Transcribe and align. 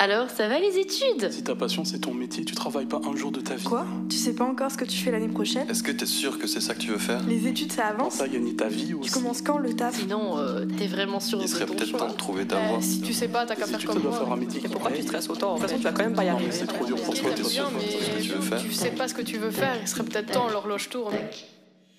Alors, 0.00 0.30
ça 0.30 0.46
va 0.46 0.60
les 0.60 0.78
études? 0.78 1.28
Si 1.32 1.42
ta 1.42 1.56
passion 1.56 1.84
c'est 1.84 1.98
ton 1.98 2.14
métier, 2.14 2.44
tu 2.44 2.54
travailles 2.54 2.86
pas 2.86 3.00
un 3.04 3.16
jour 3.16 3.32
de 3.32 3.40
ta 3.40 3.56
vie. 3.56 3.64
Quoi? 3.64 3.84
Tu 4.08 4.16
sais 4.16 4.32
pas 4.32 4.44
encore 4.44 4.70
ce 4.70 4.76
que 4.76 4.84
tu 4.84 4.96
fais 4.96 5.10
l'année 5.10 5.26
prochaine? 5.26 5.68
Est-ce 5.68 5.82
que 5.82 5.90
t'es 5.90 6.06
sûr 6.06 6.38
que 6.38 6.46
c'est 6.46 6.60
ça 6.60 6.74
que 6.74 6.78
tu 6.78 6.90
veux 6.92 6.98
faire? 6.98 7.20
Les 7.26 7.48
études 7.48 7.72
ça 7.72 7.86
avance? 7.88 8.20
À 8.20 8.28
gagner 8.28 8.54
ta 8.54 8.68
vie 8.68 8.94
ou 8.94 9.00
Tu 9.00 9.10
commences 9.10 9.42
quand 9.42 9.58
le 9.58 9.74
taf? 9.74 9.98
Sinon, 9.98 10.38
euh, 10.38 10.64
t'es 10.78 10.86
vraiment 10.86 11.18
sûr 11.18 11.40
Il 11.40 11.46
de 11.46 11.48
serait 11.48 11.66
peut-être 11.66 11.96
temps 11.96 12.06
de 12.08 12.12
trouver 12.16 12.46
ta 12.46 12.54
Bah, 12.56 12.68
voie. 12.68 12.80
si 12.80 13.00
tu 13.00 13.12
sais 13.12 13.26
pas, 13.26 13.44
t'as 13.44 13.56
qu'à 13.56 13.66
faire 13.66 13.78
tu 13.80 13.88
comme 13.88 14.00
moi. 14.00 14.12
faire 14.12 14.30
un 14.32 14.36
métier 14.36 14.60
qui 14.60 14.68
Pourquoi 14.68 14.92
te 14.92 14.96
tu 14.98 15.02
stresses 15.02 15.28
autant? 15.28 15.54
De 15.56 15.60
toute 15.60 15.68
façon, 15.68 15.78
tu 15.78 15.84
vas 15.84 15.92
quand 15.92 16.04
même 16.04 16.14
pas 16.14 16.24
y 16.24 16.28
arriver. 16.28 16.52
c'est 16.52 16.66
trop 16.66 16.84
dur 16.84 16.96
pour 17.02 17.14
toi. 17.14 17.30
T'es 17.34 17.42
sûr 17.42 17.68
que 17.68 18.22
tu 18.22 18.28
veux 18.28 18.40
faire. 18.40 18.62
Tu 18.62 18.72
sais 18.72 18.90
pas 18.90 19.08
ce 19.08 19.14
que 19.14 19.22
tu 19.22 19.38
veux 19.38 19.50
faire, 19.50 19.74
il 19.82 19.88
serait 19.88 20.04
peut-être 20.04 20.30
temps, 20.30 20.48
l'horloge 20.48 20.90
tourne. 20.90 21.14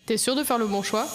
T'es 0.06 0.16
sûr 0.16 0.38
de 0.38 0.44
faire 0.46 0.58
le 0.58 0.68
bon 0.68 0.82
choix? 0.84 1.06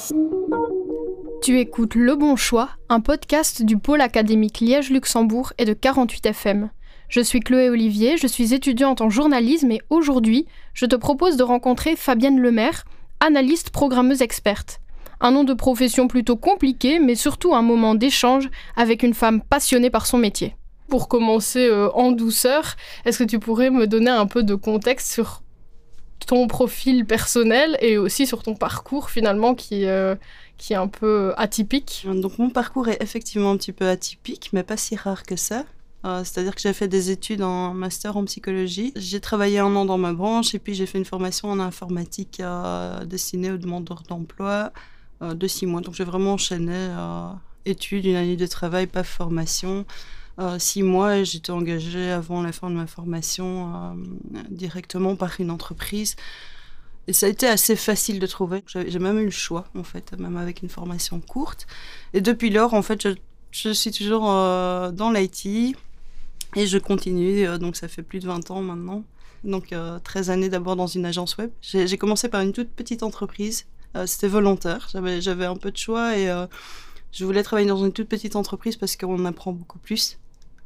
Tu 1.45 1.61
écoutes 1.61 1.95
Le 1.95 2.17
Bon 2.17 2.37
Choix, 2.37 2.71
un 2.89 3.01
podcast 3.01 3.63
du 3.63 3.77
pôle 3.77 4.01
académique 4.01 4.61
Liège-Luxembourg 4.61 5.53
et 5.59 5.67
de 5.67 5.75
48 5.75 6.25
FM. 6.25 6.71
Je 7.11 7.21
suis 7.21 7.41
Chloé 7.41 7.69
Olivier, 7.69 8.17
je 8.17 8.27
suis 8.27 8.55
étudiante 8.55 9.03
en 9.03 9.11
journalisme 9.11 9.71
et 9.71 9.83
aujourd'hui, 9.91 10.47
je 10.73 10.87
te 10.87 10.97
propose 10.97 11.37
de 11.37 11.43
rencontrer 11.43 11.97
Fabienne 11.97 12.41
Lemaire, 12.41 12.87
analyste 13.21 13.69
programmeuse 13.69 14.23
experte. 14.23 14.81
Un 15.21 15.33
nom 15.33 15.45
de 15.45 15.53
profession 15.53 16.09
plutôt 16.09 16.37
compliqué, 16.37 16.99
mais 16.99 17.15
surtout 17.15 17.55
un 17.55 17.61
moment 17.61 17.95
d'échange 17.95 18.49
avec 18.75 19.03
une 19.03 19.13
femme 19.13 19.43
passionnée 19.43 19.91
par 19.91 20.07
son 20.07 20.17
métier. 20.17 20.57
Pour 20.89 21.09
commencer 21.09 21.67
euh, 21.67 21.91
en 21.91 22.13
douceur, 22.13 22.75
est-ce 23.05 23.19
que 23.19 23.29
tu 23.29 23.39
pourrais 23.39 23.69
me 23.69 23.87
donner 23.87 24.09
un 24.09 24.27
peu 24.27 24.45
de 24.45 24.55
contexte 24.55 25.13
sur 25.13 25.43
ton 26.27 26.47
profil 26.47 27.05
personnel 27.05 27.77
et 27.81 27.99
aussi 27.99 28.27
sur 28.27 28.43
ton 28.43 28.55
parcours 28.55 29.11
finalement 29.11 29.55
qui, 29.55 29.85
euh, 29.85 30.15
qui 30.57 30.73
est 30.73 30.77
un 30.77 30.89
peu 30.89 31.35
atypique 31.37 32.07
Donc 32.07 32.39
mon 32.39 32.51
parcours 32.51 32.89
est 32.89 33.03
effectivement 33.03 33.51
un 33.51 33.57
petit 33.57 33.73
peu 33.73 33.89
atypique, 33.89 34.51
mais 34.53 34.63
pas 34.63 34.77
si 34.77 34.97
rare 34.97 35.23
que 35.25 35.37
ça. 35.37 35.65
Euh, 36.05 36.23
C'est-à-dire 36.23 36.55
que 36.55 36.61
j'ai 36.61 36.73
fait 36.73 36.89
des 36.89 37.11
études 37.11 37.43
en 37.43 37.73
master 37.73 38.17
en 38.17 38.25
psychologie. 38.25 38.93
J'ai 38.95 39.21
travaillé 39.21 39.59
un 39.59 39.75
an 39.75 39.85
dans 39.85 39.99
ma 39.99 40.13
branche 40.13 40.55
et 40.55 40.59
puis 40.59 40.75
j'ai 40.75 40.87
fait 40.87 40.99
une 40.99 41.05
formation 41.05 41.51
en 41.51 41.59
informatique 41.61 42.41
euh, 42.41 43.05
destinée 43.05 43.51
aux 43.51 43.57
demandeurs 43.57 44.03
d'emploi 44.03 44.73
euh, 45.23 45.35
de 45.35 45.47
six 45.47 45.67
mois. 45.67 45.81
Donc 45.81 45.95
j'ai 45.95 46.05
vraiment 46.05 46.35
enchaîné 46.35 46.91
études, 47.65 48.05
une 48.05 48.17
année 48.17 48.37
de 48.37 48.47
travail, 48.47 48.87
pas 48.87 49.03
formation. 49.03 49.87
Six 50.59 50.83
mois 50.83 51.23
j'étais 51.23 51.53
engagée 51.53 52.11
avant 52.11 52.43
la 52.43 52.51
fin 52.51 52.69
de 52.69 52.75
ma 52.75 52.89
formation 52.89 53.97
directement 54.51 55.15
par 55.15 55.41
une 55.41 55.51
entreprise. 55.51 56.17
Et 57.07 57.13
ça 57.13 57.27
a 57.27 57.29
été 57.29 57.47
assez 57.47 57.77
facile 57.77 58.19
de 58.19 58.27
trouver. 58.27 58.63
J'ai 58.67 58.99
même 58.99 59.19
eu 59.19 59.27
le 59.27 59.31
choix, 59.31 59.67
en 59.77 59.83
fait, 59.83 60.19
même 60.19 60.37
avec 60.37 60.63
une 60.63 60.69
formation 60.69 61.21
courte. 61.21 61.67
Et 62.15 62.21
depuis 62.21 62.51
lors, 62.51 62.73
en 62.75 62.83
fait, 62.83 63.09
je, 63.51 63.73
suis 63.73 63.91
toujours 63.91 64.31
euh, 64.31 64.91
dans 64.91 65.11
l'IT 65.11 65.77
et 66.57 66.67
je 66.67 66.79
continue. 66.79 67.47
euh, 67.47 67.59
donc, 67.59 67.77
ça 67.77 67.89
fait 67.89 68.03
plus 68.03 68.21
de 68.21 68.27
20 68.27 68.51
ans 68.51 68.63
maintenant. 68.63 69.05
Donc, 69.45 69.73
euh, 69.73 69.99
13 69.99 70.31
années 70.31 70.49
d'abord 70.49 70.77
dans 70.77 70.87
une 70.87 71.05
agence 71.05 71.37
web. 71.37 71.51
J'ai 71.61 71.99
commencé 71.99 72.29
par 72.29 72.41
une 72.41 72.53
toute 72.53 72.71
petite 72.71 73.03
entreprise. 73.03 73.67
Euh, 73.97 74.07
C'était 74.07 74.29
volontaire. 74.29 74.89
J'avais 75.21 75.45
un 75.45 75.57
peu 75.57 75.71
de 75.71 75.77
choix 75.77 76.17
et 76.17 76.31
je 77.13 77.25
voulais 77.25 77.43
travailler 77.43 77.69
dans 77.69 77.85
une 77.85 77.93
toute 77.93 78.09
petite 78.09 78.35
entreprise 78.35 78.77
parce 78.77 78.97
qu'on 78.97 79.25
apprend 79.27 79.53
beaucoup 79.53 79.79
plus. 79.79 80.19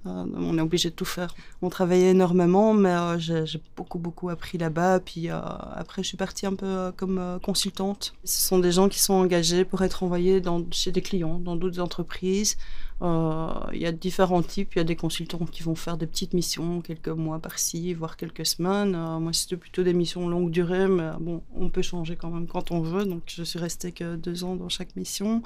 Euh, 0.07 0.25
on 0.37 0.57
est 0.57 0.61
obligé 0.61 0.91
de 0.91 0.95
tout 0.95 1.05
faire. 1.05 1.35
On 1.63 1.69
travaillait 1.69 2.11
énormément, 2.11 2.73
mais 2.73 2.91
euh, 2.91 3.19
j'ai 3.19 3.61
beaucoup, 3.77 3.99
beaucoup 3.99 4.29
appris 4.29 4.59
là-bas. 4.59 5.01
Puis 5.01 5.31
euh, 5.31 5.39
après, 5.75 6.03
je 6.03 6.09
suis 6.09 6.17
partie 6.17 6.47
un 6.47 6.55
peu 6.55 6.93
comme 6.97 7.39
consultante. 7.43 8.15
Ce 8.25 8.47
sont 8.49 8.59
des 8.59 8.73
gens 8.73 8.89
qui 8.89 9.01
sont 9.01 9.15
engagés 9.15 9.65
pour 9.65 9.83
être 9.83 10.03
envoyés 10.03 10.43
chez 10.71 10.93
des 10.93 11.03
clients, 11.03 11.39
dans 11.39 11.57
d'autres 11.57 11.81
entreprises. 11.81 12.57
Il 13.01 13.79
y 13.79 13.87
a 13.87 13.93
différents 13.93 14.43
types. 14.43 14.75
Il 14.75 14.79
y 14.79 14.81
a 14.81 14.85
des 14.85 14.97
consultants 14.97 15.47
qui 15.47 15.63
vont 15.63 15.75
faire 15.75 15.97
des 15.97 16.07
petites 16.07 16.35
missions, 16.35 16.81
quelques 16.81 17.09
mois 17.09 17.39
par-ci, 17.39 17.95
voire 17.95 18.17
quelques 18.17 18.47
semaines. 18.47 18.97
Moi, 19.21 19.33
c'était 19.33 19.57
plutôt 19.57 19.83
des 19.83 19.95
missions 19.95 20.29
longue 20.29 20.51
durée, 20.51 20.89
mais 20.89 21.11
bon, 21.21 21.43
on 21.55 21.69
peut 21.69 21.83
changer 21.83 22.17
quand 22.17 22.31
même 22.31 22.47
quand 22.47 22.71
on 22.71 22.81
veut. 22.81 23.05
Donc, 23.05 23.23
je 23.27 23.43
suis 23.43 23.59
restée 23.59 23.93
que 23.93 24.17
deux 24.17 24.45
ans 24.45 24.57
dans 24.57 24.69
chaque 24.69 24.97
mission. 24.97 25.43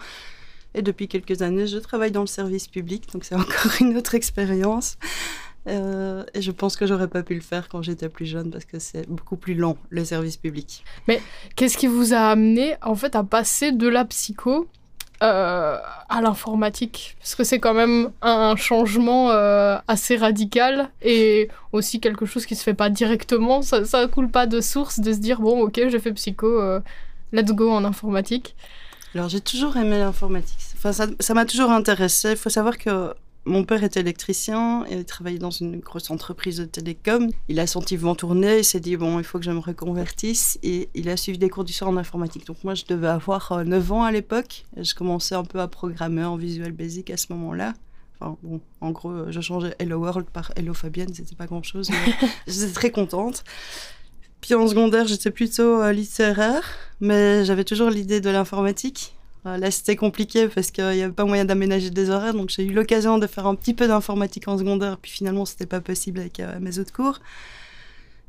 Et 0.75 0.83
depuis 0.83 1.09
quelques 1.09 1.43
années, 1.43 1.67
je 1.67 1.79
travaille 1.79 2.13
dans 2.13 2.21
le 2.23 2.27
service 2.27 2.69
public, 2.69 3.13
donc 3.13 3.25
c'est 3.25 3.35
encore 3.37 3.73
une 3.81 3.97
autre 3.97 4.15
expérience. 4.15 4.97
Euh, 5.69 6.25
et 6.35 6.43
je 6.43 6.51
pense 6.51 6.77
que 6.77 6.87
j'aurais 6.87 7.09
pas 7.09 7.23
pu 7.23 7.35
le 7.35 7.41
faire 7.41 7.69
quand 7.69 7.83
j'étais 7.83 8.09
plus 8.09 8.27
jeune 8.27 8.51
parce 8.51 8.65
que 8.65 8.79
c'est 8.79 9.09
beaucoup 9.09 9.37
plus 9.37 9.55
lent, 9.55 9.77
le 9.91 10.05
service 10.05 10.37
public. 10.37 10.85
Qu'est-ce 11.55 11.77
qui 11.77 11.87
vous 11.87 12.15
a 12.15 12.31
amené 12.31 12.75
en 12.83 12.97
fait 12.97 13.15
à 13.15 13.23
passer 13.23 13.71
de 13.71 13.87
la 13.87 14.05
psycho 14.05 14.67
euh, 15.23 15.79
à 16.09 16.21
l'informatique? 16.21 17.17
Parce 17.21 17.37
que 17.37 17.45
c'est 17.45 17.61
quand 17.61 17.75
même 17.75 18.11
un 18.23 18.57
changement 18.57 19.31
euh, 19.31 19.79
assez 19.87 20.17
radical 20.17 20.91
et 21.01 21.49
aussi 21.71 22.01
quelque 22.01 22.27
chose 22.27 22.45
qui 22.45 22.57
se 22.57 22.65
fait 22.65 22.75
pas 22.75 22.91
directement. 22.91 23.63
Ça, 23.63 23.85
ça 23.85 24.09
coule 24.09 24.31
pas 24.31 24.47
de 24.47 24.61
source 24.61 24.99
de 24.99 25.13
se 25.13 25.19
dire 25.19 25.41
bon 25.41 25.61
ok 25.63 25.81
j'ai 25.89 26.01
fait 26.01 26.13
psycho, 26.13 26.61
let's 27.33 27.53
go 27.53 27.71
en 27.71 27.85
informatique. 27.85 28.57
Alors 29.15 29.29
j'ai 29.29 29.41
toujours 29.41 29.77
aimé 29.77 29.99
l'informatique. 29.99 30.59
Enfin, 30.77 30.93
ça 30.93 31.35
m'a 31.35 31.45
toujours 31.45 31.71
intéressé. 31.71 32.31
Il 32.31 32.37
faut 32.37 32.51
savoir 32.51 32.79
que 32.79 33.15
mon 33.45 33.65
père 33.65 33.83
était 33.83 34.01
électricien 34.01 34.85
et 34.89 34.95
il 34.95 35.05
travaillait 35.05 35.39
dans 35.39 35.51
une 35.51 35.81
grosse 35.81 36.11
entreprise 36.11 36.59
de 36.59 36.65
télécom. 36.65 37.29
Il 37.49 37.59
a 37.61 37.67
senti 37.67 37.97
vent 37.97 38.15
tourner, 38.15 38.59
il 38.59 38.65
s'est 38.65 38.81
dit 38.81 38.97
bon, 38.97 39.19
il 39.19 39.25
faut 39.25 39.39
que 39.39 39.45
je 39.45 39.51
me 39.51 39.59
reconvertisse 39.59 40.59
et 40.63 40.89
il 40.95 41.09
a 41.09 41.17
suivi 41.17 41.39
des 41.39 41.49
cours 41.49 41.65
du 41.65 41.73
soir 41.73 41.91
en 41.91 41.97
informatique. 41.97 42.47
Donc 42.47 42.63
moi, 42.65 42.75
je 42.75 42.85
devais 42.89 43.09
avoir 43.09 43.53
euh, 43.53 43.65
9 43.65 43.93
ans 43.93 44.05
à 44.05 44.13
l'époque. 44.13 44.65
Je 44.77 44.95
commençais 44.95 45.35
un 45.35 45.45
peu 45.45 45.61
à 45.61 45.69
programmer 45.69 46.25
en 46.25 46.37
Visual 46.37 46.73
Basic 46.73 47.11
à 47.11 47.17
ce 47.17 47.27
moment-là. 47.31 47.75
Bon, 48.21 48.61
en 48.81 48.91
gros, 48.93 49.11
euh, 49.11 49.33
je 49.33 49.41
changeais 49.41 49.75
Hello 49.81 49.99
World 49.99 50.29
par 50.31 50.53
Hello 50.55 50.75
Fabienne, 50.75 51.13
c'était 51.13 51.35
pas 51.35 51.47
grand-chose, 51.47 51.91
mais 51.91 52.29
j'étais 52.47 52.73
très 52.73 52.91
contente. 52.91 53.43
Puis 54.43 54.55
en 54.55 54.67
secondaire, 54.69 55.07
j'étais 55.07 55.31
plutôt 55.31 55.81
euh, 55.81 55.93
littéraire, 55.93 56.65
mais 57.01 57.45
j'avais 57.47 57.65
toujours 57.65 57.89
l'idée 57.89 58.21
de 58.21 58.29
l'informatique. 58.29 59.17
Euh, 59.47 59.57
Là, 59.57 59.71
c'était 59.71 59.97
compliqué 59.97 60.49
parce 60.49 60.71
qu'il 60.71 60.85
n'y 60.85 61.03
avait 61.03 61.13
pas 61.13 61.25
moyen 61.25 61.45
d'aménager 61.47 61.91
des 61.91 62.11
horaires, 62.11 62.35
donc 62.35 62.51
j'ai 62.51 62.65
eu 62.65 62.73
l'occasion 62.73 63.19
de 63.19 63.27
faire 63.27 63.47
un 63.47 63.55
petit 63.55 63.73
peu 63.73 63.89
d'informatique 63.89 64.49
en 64.49 64.59
secondaire, 64.59 64.99
puis 65.01 65.11
finalement, 65.13 65.47
c'était 65.47 65.67
pas 65.67 65.81
possible 65.81 66.21
avec 66.21 66.41
euh, 66.41 66.59
mes 66.61 66.79
autres 66.79 66.93
cours. 66.93 67.21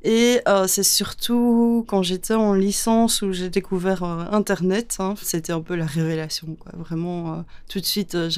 Et 0.06 0.42
c'est 0.68 0.84
surtout 0.84 1.86
quand 1.88 2.04
j'étais 2.04 2.34
en 2.34 2.54
licence 2.54 3.22
où 3.22 3.32
j'ai 3.32 3.50
découvert 3.50 4.04
Internet. 4.04 4.98
hein. 5.00 5.14
C'était 5.22 5.54
un 5.54 5.62
peu 5.62 5.76
la 5.76 5.86
révélation. 5.86 6.58
Vraiment, 6.74 7.46
tout 7.70 7.80
de 7.80 7.86
suite. 7.86 8.14
Euh, 8.16 8.30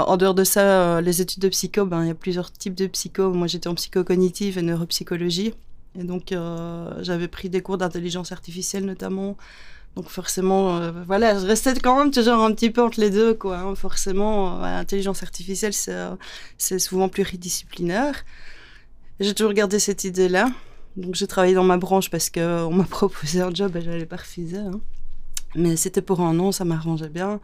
en 0.00 0.16
dehors 0.16 0.34
de 0.34 0.44
ça, 0.44 1.00
les 1.00 1.20
études 1.20 1.42
de 1.42 1.48
psycho, 1.48 1.84
ben, 1.84 2.02
il 2.04 2.08
y 2.08 2.10
a 2.10 2.14
plusieurs 2.14 2.52
types 2.52 2.74
de 2.74 2.86
psycho. 2.86 3.32
Moi, 3.32 3.46
j'étais 3.48 3.68
en 3.68 3.74
psychocognitive 3.74 4.58
et 4.58 4.62
neuropsychologie. 4.62 5.54
Et 5.98 6.04
donc, 6.04 6.32
euh, 6.32 6.90
j'avais 7.02 7.28
pris 7.28 7.48
des 7.48 7.62
cours 7.62 7.78
d'intelligence 7.78 8.32
artificielle 8.32 8.84
notamment. 8.84 9.36
Donc, 9.96 10.08
forcément, 10.10 10.76
euh, 10.76 10.92
voilà, 11.06 11.38
je 11.38 11.46
restais 11.46 11.72
quand 11.80 11.98
même 11.98 12.10
toujours 12.10 12.34
un 12.34 12.52
petit 12.52 12.70
peu 12.70 12.82
entre 12.82 13.00
les 13.00 13.08
deux, 13.10 13.32
quoi. 13.34 13.58
hein. 13.58 13.74
Forcément, 13.74 14.58
euh, 14.58 14.62
l'intelligence 14.62 15.22
artificielle, 15.22 15.72
c'est 15.72 15.94
euh, 15.94 16.14
c'est 16.58 16.78
souvent 16.78 17.08
pluridisciplinaire. 17.08 18.24
J'ai 19.20 19.34
toujours 19.34 19.54
gardé 19.54 19.78
cette 19.78 20.04
idée-là. 20.04 20.50
Donc, 20.98 21.14
j'ai 21.14 21.26
travaillé 21.26 21.54
dans 21.54 21.64
ma 21.64 21.78
branche 21.78 22.10
parce 22.10 22.28
qu'on 22.30 22.72
m'a 22.74 22.84
proposé 22.98 23.40
un 23.40 23.52
job 23.54 23.74
et 23.76 23.80
je 23.82 23.90
n'allais 23.90 24.06
pas 24.06 24.16
refuser. 24.16 24.58
hein. 24.58 24.80
Mais 25.54 25.76
c'était 25.76 26.02
pour 26.02 26.20
un 26.20 26.38
an, 26.40 26.52
ça 26.52 26.64
m'arrangeait 26.66 27.08
bien. 27.08 27.40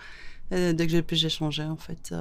Et 0.50 0.74
dès 0.74 0.86
que 0.86 0.92
j'ai 0.92 1.00
pu, 1.02 1.16
j'ai 1.16 1.30
changé, 1.30 1.62
en 1.64 1.76
fait. 1.78 2.14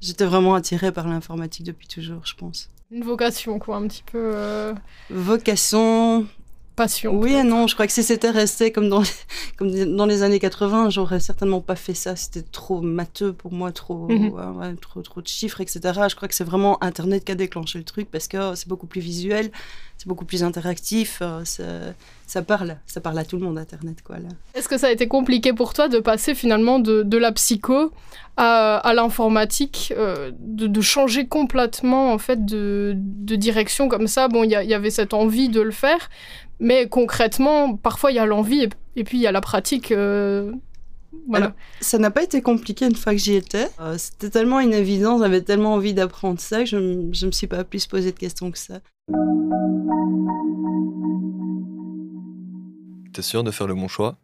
J'étais 0.00 0.24
vraiment 0.24 0.54
attirée 0.56 0.90
par 0.90 1.06
l'informatique 1.06 1.64
depuis 1.64 1.86
toujours, 1.86 2.26
je 2.26 2.34
pense. 2.34 2.68
Une 2.90 3.04
vocation 3.04 3.58
quoi, 3.58 3.76
un 3.76 3.86
petit 3.86 4.02
peu 4.02 4.32
euh, 4.34 4.74
Vocation, 5.10 6.26
passion. 6.78 7.14
oui 7.14 7.34
et 7.34 7.42
non. 7.42 7.66
Je 7.66 7.74
crois 7.74 7.86
que 7.86 7.92
si 7.92 8.02
c'était 8.02 8.30
resté 8.30 8.72
comme 8.72 8.88
dans, 8.88 9.02
comme 9.58 9.70
dans 9.96 10.06
les 10.06 10.22
années 10.22 10.38
80, 10.38 10.88
j'aurais 10.90 11.20
certainement 11.20 11.60
pas 11.60 11.76
fait 11.76 11.94
ça. 11.94 12.16
C'était 12.16 12.42
trop 12.42 12.80
matheux 12.80 13.32
pour 13.34 13.52
moi, 13.52 13.70
trop, 13.72 14.08
Mhm. 14.08 14.30
ouais, 14.30 14.74
trop, 14.80 15.02
trop 15.02 15.20
de 15.20 15.28
chiffres, 15.28 15.60
etc. 15.60 15.80
Je 16.08 16.14
crois 16.16 16.28
que 16.28 16.34
c'est 16.34 16.44
vraiment 16.44 16.82
Internet 16.82 17.24
qui 17.24 17.32
a 17.32 17.34
déclenché 17.34 17.78
le 17.78 17.84
truc 17.84 18.08
parce 18.10 18.28
que 18.28 18.54
c'est 18.54 18.68
beaucoup 18.68 18.86
plus 18.86 19.00
visuel, 19.02 19.50
c'est 19.98 20.06
beaucoup 20.08 20.24
plus 20.24 20.42
interactif. 20.42 21.18
euh, 21.20 21.42
ça 22.26 22.42
parle, 22.42 22.76
ça 22.86 23.00
parle 23.00 23.18
à 23.18 23.24
tout 23.24 23.36
le 23.38 23.42
monde, 23.44 23.58
Internet, 23.58 24.02
quoi. 24.02 24.16
Est-ce 24.54 24.68
que 24.68 24.76
ça 24.78 24.86
a 24.88 24.90
été 24.90 25.08
compliqué 25.08 25.52
pour 25.52 25.72
toi 25.74 25.88
de 25.88 25.98
passer 25.98 26.34
finalement 26.34 26.78
de, 26.78 27.02
de 27.02 27.16
la 27.18 27.32
psycho 27.32 27.90
à, 28.36 28.76
à 28.76 28.92
l'informatique, 28.94 29.92
euh, 29.96 30.30
de, 30.38 30.66
de 30.66 30.80
changer 30.82 31.26
complètement 31.26 32.12
en 32.12 32.18
fait 32.18 32.44
de, 32.44 32.92
de 32.96 33.34
direction 33.36 33.88
comme 33.88 34.06
ça? 34.06 34.28
Bon, 34.28 34.44
il 34.44 34.50
y, 34.50 34.54
a- 34.54 34.62
il 34.62 34.68
y 34.70 34.74
avait 34.74 34.90
cette 34.90 35.14
envie 35.14 35.48
de 35.48 35.60
le 35.62 35.70
faire, 35.70 36.10
mais 36.60 36.88
concrètement, 36.88 37.76
parfois 37.76 38.10
il 38.12 38.14
y 38.16 38.18
a 38.18 38.26
l'envie 38.26 38.62
et, 38.64 38.68
et 38.96 39.04
puis 39.04 39.18
il 39.18 39.20
y 39.22 39.26
a 39.26 39.32
la 39.32 39.40
pratique. 39.40 39.92
euh, 39.92 40.52
voilà. 41.26 41.46
Alors, 41.46 41.56
Ça 41.80 41.98
n'a 41.98 42.10
pas 42.10 42.22
été 42.22 42.42
compliqué 42.42 42.84
une 42.86 42.94
fois 42.94 43.12
que 43.12 43.18
j'y 43.18 43.34
étais. 43.34 43.68
Euh, 43.80 43.96
C'était 43.98 44.30
tellement 44.30 44.60
une 44.60 44.74
évidence, 44.74 45.20
j'avais 45.20 45.40
tellement 45.42 45.74
envie 45.74 45.94
d'apprendre 45.94 46.38
ça 46.40 46.60
que 46.60 46.66
je, 46.66 47.08
je 47.12 47.26
me 47.26 47.32
suis 47.32 47.46
pas 47.46 47.64
plus 47.64 47.86
posé 47.86 48.12
de 48.12 48.18
questions 48.18 48.50
que 48.50 48.58
ça. 48.58 48.80
T'es 53.12 53.22
sûr 53.22 53.42
de 53.42 53.50
faire 53.50 53.66
le 53.66 53.74
bon 53.74 53.88
choix? 53.88 54.16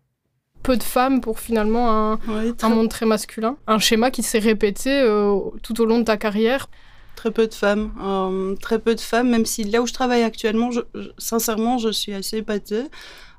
Peu 0.62 0.76
de 0.76 0.82
femmes 0.82 1.20
pour 1.20 1.40
finalement 1.40 1.90
un, 1.90 2.12
Ouais, 2.28 2.48
un 2.48 2.52
très- 2.54 2.68
monde 2.70 2.88
très 2.88 3.06
masculin. 3.06 3.56
Un 3.66 3.78
schéma 3.78 4.10
qui 4.10 4.22
s'est 4.22 4.38
répété 4.38 4.90
euh, 4.90 5.38
tout 5.62 5.80
au 5.80 5.84
long 5.84 5.98
de 5.98 6.04
ta 6.04 6.16
carrière. 6.16 6.68
Très 7.16 7.30
peu 7.30 7.46
de 7.46 7.54
femmes. 7.54 7.92
Euh, 8.02 8.54
très 8.56 8.78
peu 8.78 8.94
de 8.94 9.00
femmes, 9.00 9.30
même 9.30 9.46
si 9.46 9.64
là 9.64 9.82
où 9.82 9.86
je 9.86 9.92
travaille 9.92 10.22
actuellement, 10.22 10.70
sincèrement, 11.18 11.78
je 11.78 11.90
suis 11.90 12.12
assez 12.12 12.38
épatée. 12.38 12.84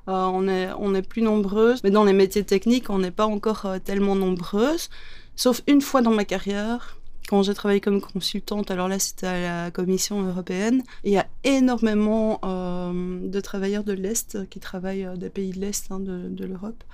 Euh, 0.08 0.12
on, 0.12 0.48
est, 0.48 0.70
on 0.78 0.94
est 0.94 1.02
plus 1.02 1.22
nombreuses, 1.22 1.82
mais 1.82 1.90
dans 1.90 2.04
les 2.04 2.12
métiers 2.12 2.44
techniques, 2.44 2.90
on 2.90 2.98
n'est 2.98 3.10
pas 3.10 3.26
encore 3.26 3.66
euh, 3.66 3.78
tellement 3.78 4.14
nombreuses. 4.14 4.88
Sauf 5.34 5.62
une 5.66 5.80
fois 5.80 6.00
dans 6.00 6.12
ma 6.12 6.24
carrière, 6.24 6.96
quand 7.28 7.42
j'ai 7.42 7.54
travaillé 7.54 7.80
comme 7.80 8.00
consultante, 8.00 8.70
alors 8.70 8.88
là 8.88 8.98
c'était 9.00 9.26
à 9.26 9.64
la 9.64 9.70
Commission 9.70 10.22
européenne, 10.22 10.82
il 11.02 11.12
y 11.12 11.18
a 11.18 11.26
énormément 11.42 12.40
de 12.42 13.40
travailleurs 13.40 13.82
de 13.82 13.92
l'Est 13.92 14.48
qui 14.48 14.60
travaillent 14.60 15.08
des 15.16 15.28
pays 15.28 15.50
de 15.50 15.58
l'Est 15.58 15.90
hein, 15.90 15.98
de 15.98 16.44
l'Europe 16.44 16.84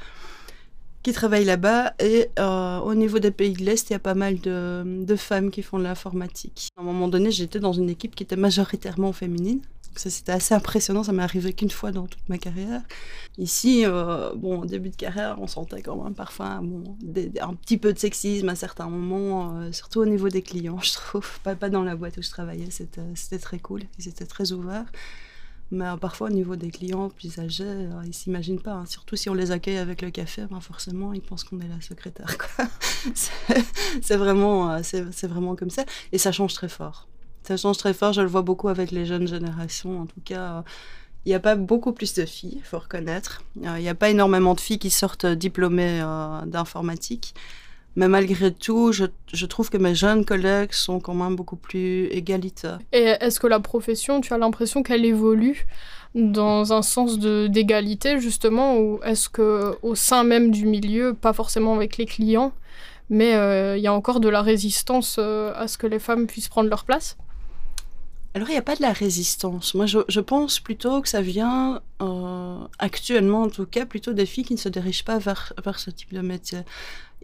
qui 1.02 1.12
travaillent 1.12 1.44
là-bas. 1.44 1.94
Et 1.98 2.28
euh, 2.38 2.78
au 2.78 2.94
niveau 2.94 3.18
des 3.18 3.30
pays 3.30 3.52
de 3.52 3.64
l'Est, 3.64 3.90
il 3.90 3.92
y 3.92 3.96
a 3.96 3.98
pas 3.98 4.14
mal 4.14 4.40
de, 4.40 5.16
femmes 5.16 5.50
qui 5.50 5.62
font 5.62 5.78
de 5.78 5.84
l'informatique. 5.84 6.68
À 6.76 6.80
un 6.80 6.84
moment 6.84 7.08
donné, 7.08 7.30
j'étais 7.30 7.60
dans 7.60 7.72
une 7.72 7.90
équipe 7.90 8.14
qui 8.14 8.22
était 8.22 8.36
majoritairement 8.36 9.12
féminine. 9.12 9.60
Ça, 9.94 10.08
c'était 10.08 10.32
assez 10.32 10.54
impressionnant. 10.54 11.02
Ça 11.02 11.12
m'est 11.12 11.22
arrivé 11.22 11.52
qu'une 11.52 11.70
fois 11.70 11.92
dans 11.92 12.06
toute 12.06 12.26
ma 12.28 12.38
carrière. 12.38 12.80
Ici, 13.36 13.82
euh, 13.84 14.32
bon, 14.34 14.64
début 14.64 14.88
de 14.88 14.96
carrière, 14.96 15.36
on 15.38 15.46
sentait 15.46 15.82
quand 15.82 16.02
même 16.02 16.14
parfois 16.14 16.60
des- 17.02 17.30
un 17.40 17.54
petit 17.54 17.76
peu 17.76 17.92
de 17.92 17.98
sexisme 17.98 18.48
à 18.48 18.54
certains 18.54 18.88
moments, 18.88 19.58
euh, 19.58 19.72
surtout 19.72 20.00
au 20.00 20.06
niveau 20.06 20.30
des 20.30 20.40
clients, 20.40 20.78
je 20.80 20.94
trouve. 20.94 21.40
Pas, 21.40 21.54
pas 21.56 21.68
dans 21.68 21.84
la 21.84 21.94
boîte 21.94 22.16
où 22.16 22.22
je 22.22 22.30
travaillais, 22.30 22.68
c'était 22.70 23.02
c'était 23.14 23.38
très 23.38 23.58
cool. 23.58 23.82
Ils 23.98 24.08
étaient 24.08 24.24
très 24.24 24.52
ouverts. 24.52 24.86
Mais 25.72 25.86
euh, 25.86 25.96
parfois, 25.96 26.28
au 26.28 26.30
niveau 26.30 26.54
des 26.54 26.70
clients 26.70 27.08
plus 27.08 27.38
âgés, 27.38 27.64
euh, 27.66 27.90
ils 28.06 28.12
s'imaginent 28.14 28.60
pas. 28.60 28.72
hein. 28.74 28.86
Surtout 28.86 29.16
si 29.16 29.28
on 29.30 29.34
les 29.34 29.50
accueille 29.50 29.78
avec 29.78 30.02
le 30.02 30.10
café, 30.10 30.44
ben 30.50 30.60
forcément, 30.60 31.12
ils 31.14 31.22
pensent 31.22 31.44
qu'on 31.44 31.58
est 31.60 31.68
la 31.68 31.80
secrétaire. 31.80 32.36
C'est- 34.02 34.16
vraiment, 34.16 34.70
euh, 34.70 34.80
c'est 34.82 35.26
vraiment 35.26 35.56
comme 35.56 35.70
ça. 35.70 35.84
Et 36.12 36.18
ça 36.18 36.30
change 36.30 36.54
très 36.54 36.68
fort. 36.68 37.08
Ça 37.42 37.56
change 37.56 37.78
très 37.78 37.94
fort. 37.94 38.12
Je 38.12 38.20
le 38.20 38.28
vois 38.28 38.42
beaucoup 38.42 38.68
avec 38.68 38.90
les 38.90 39.06
jeunes 39.06 39.26
générations. 39.26 40.02
En 40.02 40.06
tout 40.06 40.20
cas, 40.24 40.62
il 41.24 41.30
n'y 41.30 41.34
a 41.34 41.40
pas 41.40 41.56
beaucoup 41.56 41.92
plus 41.92 42.14
de 42.14 42.24
filles, 42.26 42.54
il 42.56 42.62
faut 42.62 42.78
reconnaître. 42.78 43.42
Il 43.56 43.70
n'y 43.72 43.88
a 43.88 43.94
pas 43.94 44.10
énormément 44.10 44.54
de 44.54 44.60
filles 44.60 44.78
qui 44.78 44.90
sortent 44.90 45.26
diplômées 45.26 46.00
d'informatique. 46.46 47.34
Mais 47.94 48.08
malgré 48.08 48.52
tout, 48.52 48.92
je, 48.92 49.04
je 49.32 49.46
trouve 49.46 49.68
que 49.68 49.76
mes 49.76 49.94
jeunes 49.94 50.24
collègues 50.24 50.72
sont 50.72 50.98
quand 50.98 51.14
même 51.14 51.36
beaucoup 51.36 51.56
plus 51.56 52.06
égalitaires. 52.06 52.78
Et 52.92 53.14
est-ce 53.20 53.38
que 53.38 53.46
la 53.46 53.60
profession, 53.60 54.20
tu 54.20 54.32
as 54.32 54.38
l'impression 54.38 54.82
qu'elle 54.82 55.04
évolue 55.04 55.66
dans 56.14 56.72
un 56.72 56.82
sens 56.82 57.18
d'égalité 57.18 58.20
justement, 58.20 58.78
ou 58.78 59.00
est-ce 59.02 59.28
que 59.28 59.76
au 59.82 59.94
sein 59.94 60.24
même 60.24 60.50
du 60.50 60.66
milieu, 60.66 61.14
pas 61.14 61.32
forcément 61.32 61.74
avec 61.74 61.96
les 61.96 62.06
clients, 62.06 62.52
mais 63.08 63.34
euh, 63.34 63.76
il 63.76 63.82
y 63.82 63.86
a 63.86 63.92
encore 63.92 64.20
de 64.20 64.28
la 64.28 64.42
résistance 64.42 65.16
euh, 65.18 65.52
à 65.54 65.68
ce 65.68 65.76
que 65.78 65.86
les 65.86 65.98
femmes 65.98 66.26
puissent 66.26 66.48
prendre 66.48 66.70
leur 66.70 66.84
place? 66.84 67.16
Alors, 68.34 68.48
il 68.48 68.52
n'y 68.52 68.58
a 68.58 68.62
pas 68.62 68.76
de 68.76 68.82
la 68.82 68.92
résistance. 68.92 69.74
Moi, 69.74 69.84
je, 69.84 69.98
je 70.08 70.20
pense 70.20 70.58
plutôt 70.58 71.02
que 71.02 71.08
ça 71.08 71.20
vient, 71.20 71.82
euh, 72.00 72.56
actuellement 72.78 73.42
en 73.42 73.50
tout 73.50 73.66
cas, 73.66 73.84
plutôt 73.84 74.14
des 74.14 74.24
filles 74.24 74.44
qui 74.44 74.54
ne 74.54 74.58
se 74.58 74.70
dirigent 74.70 75.04
pas 75.04 75.18
vers, 75.18 75.52
vers 75.62 75.78
ce 75.78 75.90
type 75.90 76.14
de 76.14 76.22
métier. 76.22 76.60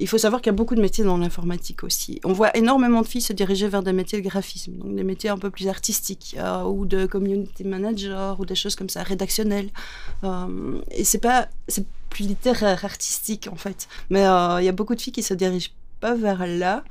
Il 0.01 0.09
faut 0.09 0.19
savoir 0.19 0.41
qu'il 0.41 0.51
y 0.51 0.55
a 0.55 0.57
beaucoup 0.57 0.75
de 0.75 0.81
métiers 0.81 1.05
dans 1.05 1.19
l'informatique 1.19 1.83
aussi. 1.85 2.21
On 2.25 2.33
voit 2.33 2.57
énormément 2.57 3.03
de 3.03 3.07
filles 3.07 3.21
se 3.21 3.33
diriger 3.33 3.69
vers 3.69 3.83
des 3.83 3.93
métiers 3.93 4.21
de 4.21 4.29
graphisme, 4.29 4.73
donc 4.73 4.95
des 4.95 5.05
métiers 5.05 5.31
un 5.31 5.39
peu 5.39 5.51
plus 5.51 5.69
artistiques, 5.69 6.37
euh, 6.39 6.63
ou 6.63 6.87
de 6.87 7.07
community 7.07 7.65
manager, 7.65 8.39
ou 8.39 8.47
des 8.47 8.55
choses 8.55 8.77
comme 8.77 8.89
ça, 8.89 9.03
rédactionnelles. 9.03 9.71
Euh, 10.25 10.81
et 10.91 11.05
c'est 11.05 11.19
pas, 11.19 11.49
c'est 11.67 11.87
plus 12.11 12.27
littéraire, 12.27 12.85
artistique 12.85 13.49
en 13.51 13.57
fait. 13.57 13.89
Mais 14.11 14.25
euh, 14.27 14.61
il 14.61 14.65
y 14.65 14.69
a 14.69 14.73
beaucoup 14.73 14.95
de 14.95 15.01
filles 15.01 15.13
qui 15.13 15.23
se 15.23 15.35
dirigent 15.35 15.71
pas 16.01 16.15
vers 16.15 16.47
là, 16.47 16.85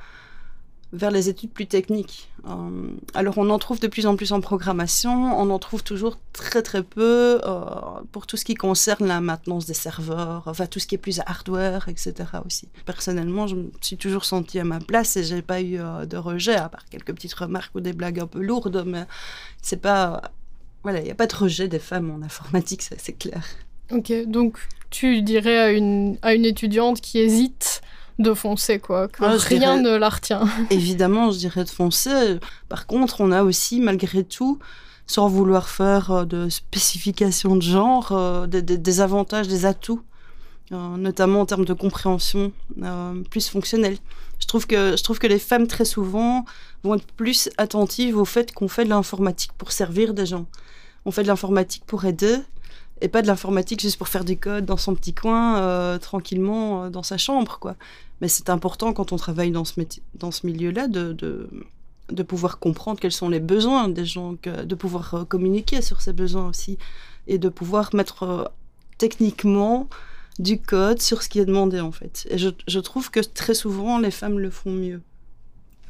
vers 0.94 1.12
les 1.12 1.30
études 1.30 1.52
plus 1.52 1.68
techniques. 1.68 2.30
Euh, 2.48 2.90
alors 3.14 3.38
on 3.38 3.50
en 3.50 3.60
trouve 3.60 3.80
de 3.80 3.88
plus 3.88 4.06
en 4.06 4.16
plus 4.16 4.32
en 4.32 4.40
programmation, 4.40 5.38
on 5.38 5.50
en 5.50 5.60
trouve 5.60 5.84
toujours 5.84 6.18
très 6.32 6.62
très 6.62 6.82
peu 6.82 7.42
euh, 7.44 7.66
pour 8.12 8.26
tout 8.26 8.38
ce 8.38 8.46
qui 8.46 8.56
concerne 8.56 9.06
la 9.08 9.20
maintenance 9.20 9.66
des 9.66 9.74
serveurs, 9.74 10.44
enfin 10.46 10.66
tout 10.66 10.80
ce 10.80 10.88
qui 10.88 10.96
est 10.96 11.00
plus 11.00 11.20
hardware, 11.26 11.90
etc. 11.90 12.14
aussi. 12.46 12.70
Personnellement, 12.86 13.48
je 13.48 13.56
me 13.56 13.72
suis 13.82 13.98
toujours 13.98 14.24
sentie 14.24 14.60
à 14.60 14.64
ma 14.64 14.80
place 14.80 15.18
et 15.18 15.24
j'ai 15.24 15.42
pas 15.42 15.62
eu 15.62 15.80
euh, 15.80 16.06
de 16.06 16.18
rejet, 16.18 16.56
à 16.56 16.70
part 16.70 16.86
quelques 16.86 17.14
petites 17.14 17.34
remarques 17.34 17.76
ou 17.76 17.82
des 17.82 17.94
blagues 17.94 18.20
un 18.20 18.28
peu 18.28 18.42
lourdes, 18.42 18.84
mais 18.86 19.06
c'est 19.62 19.82
pas... 19.82 20.22
Voilà, 20.84 21.00
il 21.02 21.04
n'y 21.04 21.12
a 21.12 21.16
pas 21.16 21.28
de 21.28 21.36
rejet 21.36 21.68
des 21.68 21.80
femmes 21.80 22.12
en 22.12 22.24
informatique, 22.24 22.82
c'est 22.82 23.18
clair. 23.18 23.44
Ok, 23.92 24.14
donc 24.26 24.58
tu 24.90 25.22
dirais 25.22 25.58
à 25.58 25.72
une, 25.72 26.18
à 26.22 26.34
une 26.34 26.46
étudiante 26.46 27.02
qui 27.02 27.20
hésite 27.20 27.82
de 28.20 28.34
foncer, 28.34 28.80
quoi, 28.80 29.08
que 29.08 29.24
Ah, 29.24 29.36
rien 29.38 29.60
dirais- 29.78 29.82
ne 29.82 29.96
la 29.98 30.10
retient. 30.10 30.46
Évidemment, 30.72 31.32
je 31.32 31.38
dirais 31.38 31.64
de 31.64 31.70
foncer. 31.70 32.40
Par 32.70 32.88
contre, 32.88 33.22
on 33.22 33.32
a 33.32 33.44
aussi, 33.44 33.80
malgré 33.80 34.24
tout, 34.24 34.60
sans 35.06 35.28
vouloir 35.28 35.70
faire 35.70 36.12
euh, 36.12 36.26
de 36.26 36.50
spécification 36.50 37.56
de 37.56 37.62
genre, 37.62 38.12
euh, 38.12 38.48
des, 38.48 38.62
des- 38.62 38.78
des 38.78 39.02
avantages, 39.02 39.48
des 39.48 39.66
atouts, 39.66 40.02
euh, 40.72 40.98
notamment 40.98 41.42
en 41.42 41.46
termes 41.46 41.66
de 41.66 41.74
compréhension 41.74 42.52
euh, 42.84 43.22
plus 43.30 43.48
fonctionnelle. 43.50 43.98
Je 44.40 44.48
trouve, 44.48 44.68
que, 44.68 44.96
je 44.98 45.04
trouve 45.04 45.18
que 45.20 45.28
les 45.28 45.40
femmes, 45.40 45.66
très 45.68 45.86
souvent, 45.86 46.46
vont 46.84 46.96
être 46.96 47.08
plus 47.14 47.50
attentives 47.58 48.18
au 48.18 48.26
fait 48.26 48.52
qu'on 48.54 48.68
fait 48.68 48.84
de 48.86 48.90
l'informatique 48.90 49.52
pour 49.58 49.72
servir 49.72 50.14
des 50.14 50.26
gens. 50.26 50.46
On 51.06 51.12
fait 51.12 51.24
de 51.24 51.28
l'informatique 51.28 51.84
pour 51.88 52.06
aider, 52.06 52.36
et 53.02 53.08
pas 53.08 53.22
de 53.22 53.28
l'informatique 53.28 53.80
juste 53.80 53.98
pour 53.98 54.08
faire 54.10 54.26
du 54.26 54.38
code 54.38 54.66
dans 54.66 54.78
son 54.78 54.94
petit 54.94 55.14
coin, 55.14 55.60
euh, 55.62 55.98
tranquillement, 56.00 56.84
euh, 56.86 56.90
dans 56.90 57.04
sa 57.04 57.18
chambre, 57.18 57.58
quoi. 57.60 57.76
Mais 58.22 58.28
c'est 58.28 58.50
important 58.50 58.94
quand 58.94 59.12
on 59.12 59.16
travaille 59.18 59.52
dans 59.52 59.66
ce, 59.66 60.46
milieu-là 60.46 60.88
de, 60.88 62.24
pouvoir 62.28 62.60
comprendre 62.60 63.00
quels 63.00 63.12
sont 63.12 63.30
les 63.30 63.40
besoins 63.40 63.90
des 63.90 64.06
gens, 64.06 64.36
de 64.44 64.76
pouvoir 64.76 65.14
euh, 65.14 65.24
communiquer 65.26 65.82
sur 65.82 66.02
ces 66.02 66.14
besoins 66.14 66.50
aussi 66.50 66.78
et 67.28 67.38
de 67.38 67.50
pouvoir 67.50 67.94
mettre 67.94 68.24
euh, 68.24 68.46
techniquement 68.98 69.88
du 70.40 70.60
code 70.60 71.02
sur 71.02 71.22
ce 71.22 71.30
qui 71.30 71.40
est 71.40 71.46
demandé 71.46 71.80
en 71.80 71.92
fait. 71.92 72.28
Et 72.30 72.38
je 72.38 72.80
trouve 72.80 73.12
que 73.12 73.20
très 73.20 73.54
souvent 73.54 74.00
les 74.00 74.12
femmes 74.12 74.40
le 74.40 74.50
font 74.50 74.72
mieux. 74.72 75.02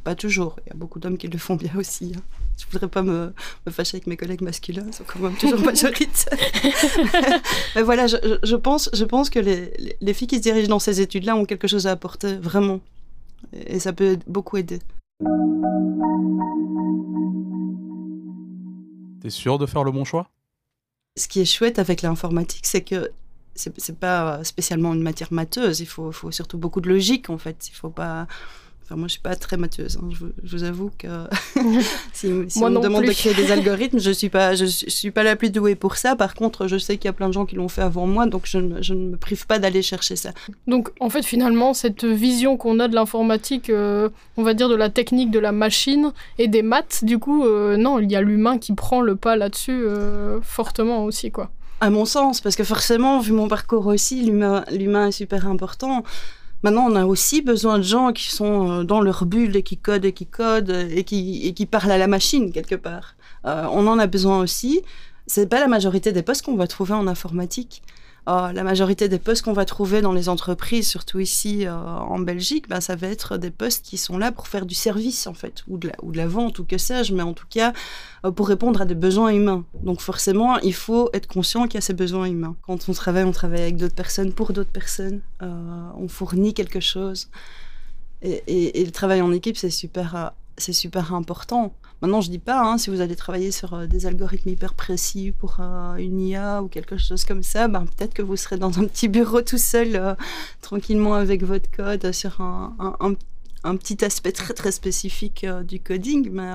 Pas 0.03 0.15
toujours, 0.15 0.55
il 0.65 0.69
y 0.69 0.71
a 0.71 0.75
beaucoup 0.75 0.99
d'hommes 0.99 1.17
qui 1.17 1.27
le 1.27 1.37
font 1.37 1.55
bien 1.57 1.71
aussi. 1.75 2.13
hein. 2.15 2.21
Je 2.57 2.65
voudrais 2.71 2.87
pas 2.87 3.03
me, 3.03 3.33
me 3.65 3.71
fâcher 3.71 3.97
avec 3.97 4.07
mes 4.07 4.15
collègues 4.17 4.41
masculins, 4.41 4.85
ils 4.87 4.93
sont 4.93 5.03
quand 5.05 5.19
même 5.19 5.35
toujours 5.35 5.59
majoritaires. 5.61 6.37
Mais 7.75 7.81
voilà, 7.83 8.07
je, 8.07 8.15
je- 8.41 8.55
pense, 8.55 8.89
je 8.93 9.03
pense 9.03 9.29
que 9.29 9.37
les, 9.39 9.71
les- 9.77 9.97
les 9.99 10.13
filles 10.13 10.27
qui 10.27 10.37
se 10.37 10.41
dirigent 10.41 10.69
dans 10.69 10.79
ces 10.79 11.01
études-là 11.01 11.35
ont 11.35 11.45
quelque 11.45 11.67
chose 11.67 11.87
à 11.87 11.91
apporter, 11.91 12.35
vraiment. 12.37 12.79
Et, 13.53 13.75
et 13.75 13.79
ça 13.79 13.91
peut 13.93 14.17
beaucoup 14.27 14.57
aider. 14.57 14.79
T'es 19.21 19.29
sûr 19.29 19.57
de 19.57 19.65
faire 19.65 19.83
le 19.83 19.91
bon 19.91 20.03
choix? 20.05 20.29
Ce 21.17 21.27
qui 21.27 21.41
est 21.41 21.45
chouette 21.45 21.79
avec 21.79 22.01
l'informatique, 22.01 22.65
c'est 22.65 22.81
que 22.81 23.11
c'est 23.55 23.73
c'est 23.79 23.97
pas 23.97 24.43
spécialement 24.43 24.93
une 24.93 25.01
matière 25.01 25.33
matheuse. 25.33 25.79
Il 25.79 25.87
faut, 25.87 26.11
faut 26.11 26.31
surtout 26.31 26.57
beaucoup 26.59 26.79
de 26.81 26.87
logique, 26.89 27.29
en 27.29 27.37
fait. 27.37 27.67
Il 27.69 27.73
faut 27.75 27.89
pas. 27.89 28.27
Enfin, 28.89 28.95
moi, 28.95 29.07
je 29.09 29.13
suis 29.13 29.21
pas 29.21 29.35
très 29.35 29.57
matheuse. 29.57 29.97
hein. 30.01 30.07
Je, 30.13 30.17
vous- 30.17 30.31
je 30.45 30.55
vous 30.55 30.63
avoue 30.63 30.91
que 30.97 31.07
si, 32.13 32.27
si 32.47 32.63
on 32.63 32.69
me 32.69 32.79
demande 32.81 33.03
de 33.03 33.11
créer 33.11 33.33
des 33.33 33.51
algorithmes, 33.57 33.99
je 33.99 34.11
suis 34.11 34.29
pas, 34.29 34.55
je, 34.55 34.63
suis- 34.63 34.85
je 34.89 34.93
suis 34.95 35.11
pas 35.11 35.23
la 35.23 35.35
plus 35.35 35.49
douée 35.49 35.75
pour 35.75 35.97
ça. 35.97 36.15
Par 36.15 36.33
contre, 36.35 36.67
je 36.67 36.77
sais 36.77 36.95
qu'il 36.97 37.05
y 37.05 37.09
a 37.09 37.13
plein 37.13 37.27
de 37.27 37.33
gens 37.33 37.45
qui 37.45 37.55
l'ont 37.55 37.67
fait 37.67 37.81
avant 37.81 38.07
moi, 38.07 38.25
donc 38.27 38.43
je, 38.45 38.57
ne- 38.59 38.81
je 38.81 38.93
ne 38.93 39.09
me 39.11 39.17
prive 39.17 39.45
pas 39.45 39.59
d'aller 39.59 39.81
chercher 39.81 40.15
ça. 40.15 40.31
Donc, 40.67 40.89
en 41.01 41.09
fait, 41.09 41.23
finalement, 41.23 41.73
cette 41.73 42.05
vision 42.05 42.55
qu'on 42.55 42.79
a 42.79 42.87
de 42.87 42.95
l'informatique, 42.95 43.69
euh, 43.69 44.07
on 44.37 44.43
va 44.43 44.53
dire 44.53 44.69
de 44.69 44.75
la 44.75 44.89
technique, 44.89 45.31
de 45.31 45.39
la 45.39 45.51
machine 45.51 46.11
et 46.39 46.47
des 46.47 46.61
maths, 46.61 47.03
du 47.03 47.19
coup, 47.19 47.45
euh, 47.45 47.75
non, 47.75 47.99
il 47.99 48.09
y 48.09 48.15
a 48.15 48.21
l'humain 48.21 48.57
qui 48.57 48.73
prend 48.73 49.01
le 49.01 49.17
pas 49.17 49.35
là-dessus 49.35 49.71
euh, 49.83 50.39
fortement 50.41 51.03
aussi, 51.03 51.29
quoi. 51.31 51.49
À 51.81 51.89
mon 51.91 52.05
sens, 52.05 52.41
parce 52.41 52.55
que 52.55 52.63
forcément, 52.63 53.19
vu 53.19 53.33
mon 53.33 53.47
parcours 53.47 53.85
aussi, 53.85 54.23
l'humain 54.23 54.63
est 55.07 55.11
super 55.11 55.45
important. 55.47 56.03
Maintenant, 56.63 56.87
on 56.91 56.95
a 56.95 57.05
aussi 57.05 57.41
besoin 57.41 57.77
de 57.77 57.83
gens 57.83 58.11
qui 58.11 58.29
sont 58.29 58.71
euh, 58.71 58.83
dans 58.83 59.01
leur 59.01 59.25
bulle 59.25 59.55
et 59.55 59.63
qui 59.63 59.77
codent 59.77 60.05
et 60.05 60.13
qui 60.13 60.25
codent 60.25 60.87
et 60.91 61.03
qui, 61.03 61.45
et 61.47 61.53
qui 61.53 61.65
parlent 61.65 61.91
à 61.91 61.97
la 61.97 62.07
machine 62.07 62.51
quelque 62.51 62.75
part. 62.75 63.15
Euh, 63.45 63.65
on 63.71 63.85
en 63.87 63.99
a 63.99 64.07
besoin 64.07 64.39
aussi. 64.39 64.81
C'est 65.27 65.47
pas 65.47 65.59
la 65.59 65.67
majorité 65.67 66.11
des 66.11 66.23
postes 66.23 66.43
qu'on 66.43 66.55
va 66.55 66.67
trouver 66.67 66.93
en 66.93 67.07
informatique. 67.07 67.83
Euh, 68.27 68.51
la 68.51 68.63
majorité 68.63 69.07
des 69.07 69.19
postes 69.19 69.43
qu'on 69.45 69.53
va 69.53 69.63
trouver 69.63 70.01
dans 70.01 70.11
les 70.11 70.27
entreprises, 70.27 70.87
surtout 70.89 71.19
ici 71.19 71.65
euh, 71.65 71.73
en 71.73 72.19
Belgique, 72.19 72.67
ben, 72.67 72.81
ça 72.81 72.97
va 72.97 73.07
être 73.07 73.37
des 73.37 73.51
postes 73.51 73.85
qui 73.85 73.97
sont 73.97 74.17
là 74.17 74.33
pour 74.33 74.49
faire 74.49 74.65
du 74.65 74.75
service 74.75 75.27
en 75.27 75.33
fait, 75.33 75.63
ou 75.69 75.77
de 75.77 75.87
la, 75.87 75.93
ou 76.01 76.11
de 76.11 76.17
la 76.17 76.27
vente, 76.27 76.59
ou 76.59 76.65
que 76.65 76.77
sais-je, 76.77 77.13
mais 77.13 77.21
en 77.23 77.31
tout 77.33 77.45
cas 77.49 77.71
euh, 78.25 78.31
pour 78.31 78.49
répondre 78.49 78.81
à 78.81 78.85
des 78.85 78.95
besoins 78.95 79.29
humains. 79.29 79.63
Donc 79.81 80.01
forcément, 80.01 80.57
il 80.59 80.73
faut 80.73 81.09
être 81.13 81.27
conscient 81.27 81.63
qu'il 81.67 81.75
y 81.75 81.77
a 81.77 81.81
ces 81.81 81.93
besoins 81.93 82.25
humains. 82.25 82.57
Quand 82.63 82.89
on 82.89 82.93
travaille, 82.93 83.23
on 83.23 83.31
travaille 83.31 83.61
avec 83.61 83.77
d'autres 83.77 83.95
personnes, 83.95 84.33
pour 84.33 84.51
d'autres 84.51 84.71
personnes, 84.71 85.21
euh, 85.41 85.89
on 85.97 86.09
fournit 86.09 86.53
quelque 86.53 86.81
chose. 86.81 87.29
Et, 88.21 88.43
et- 88.81 88.83
le 88.83 88.91
travail 88.91 89.21
en 89.21 89.31
équipe, 89.31 89.55
c'est 89.57 89.69
super, 89.69 90.33
c'est 90.57 90.73
super 90.73 91.13
important. 91.13 91.73
Maintenant, 92.01 92.21
je 92.21 92.29
dis 92.29 92.39
pas, 92.39 92.61
hein, 92.61 92.77
si 92.77 92.89
vous 92.89 93.01
allez 93.01 93.15
travailler 93.15 93.51
sur 93.51 93.73
euh, 93.73 93.87
des 93.87 94.05
algorithmes 94.05 94.49
hyper 94.49 94.73
précis 94.73 95.33
pour 95.37 95.57
euh, 95.59 95.95
une 95.95 96.19
IA 96.21 96.61
ou 96.61 96.67
quelque 96.67 96.97
chose 96.97 97.23
comme 97.25 97.41
ça, 97.43 97.67
ben, 97.67 97.85
peut-être 97.85 98.13
que 98.13 98.21
vous 98.21 98.35
serez 98.35 98.57
dans 98.57 98.79
un 98.79 98.85
petit 98.85 99.07
bureau 99.07 99.41
tout 99.41 99.57
seul, 99.57 99.95
euh, 99.95 100.13
tranquillement 100.61 101.15
avec 101.15 101.43
votre 101.43 101.69
code, 101.71 102.11
sur 102.11 102.39
un, 102.41 102.75
un- 102.99 103.15
petit 103.77 104.05
aspect 104.05 104.31
très 104.31 104.53
très 104.53 104.71
spécifique 104.71 105.45
du 105.67 105.81
coding, 105.81 106.29
mais 106.31 106.53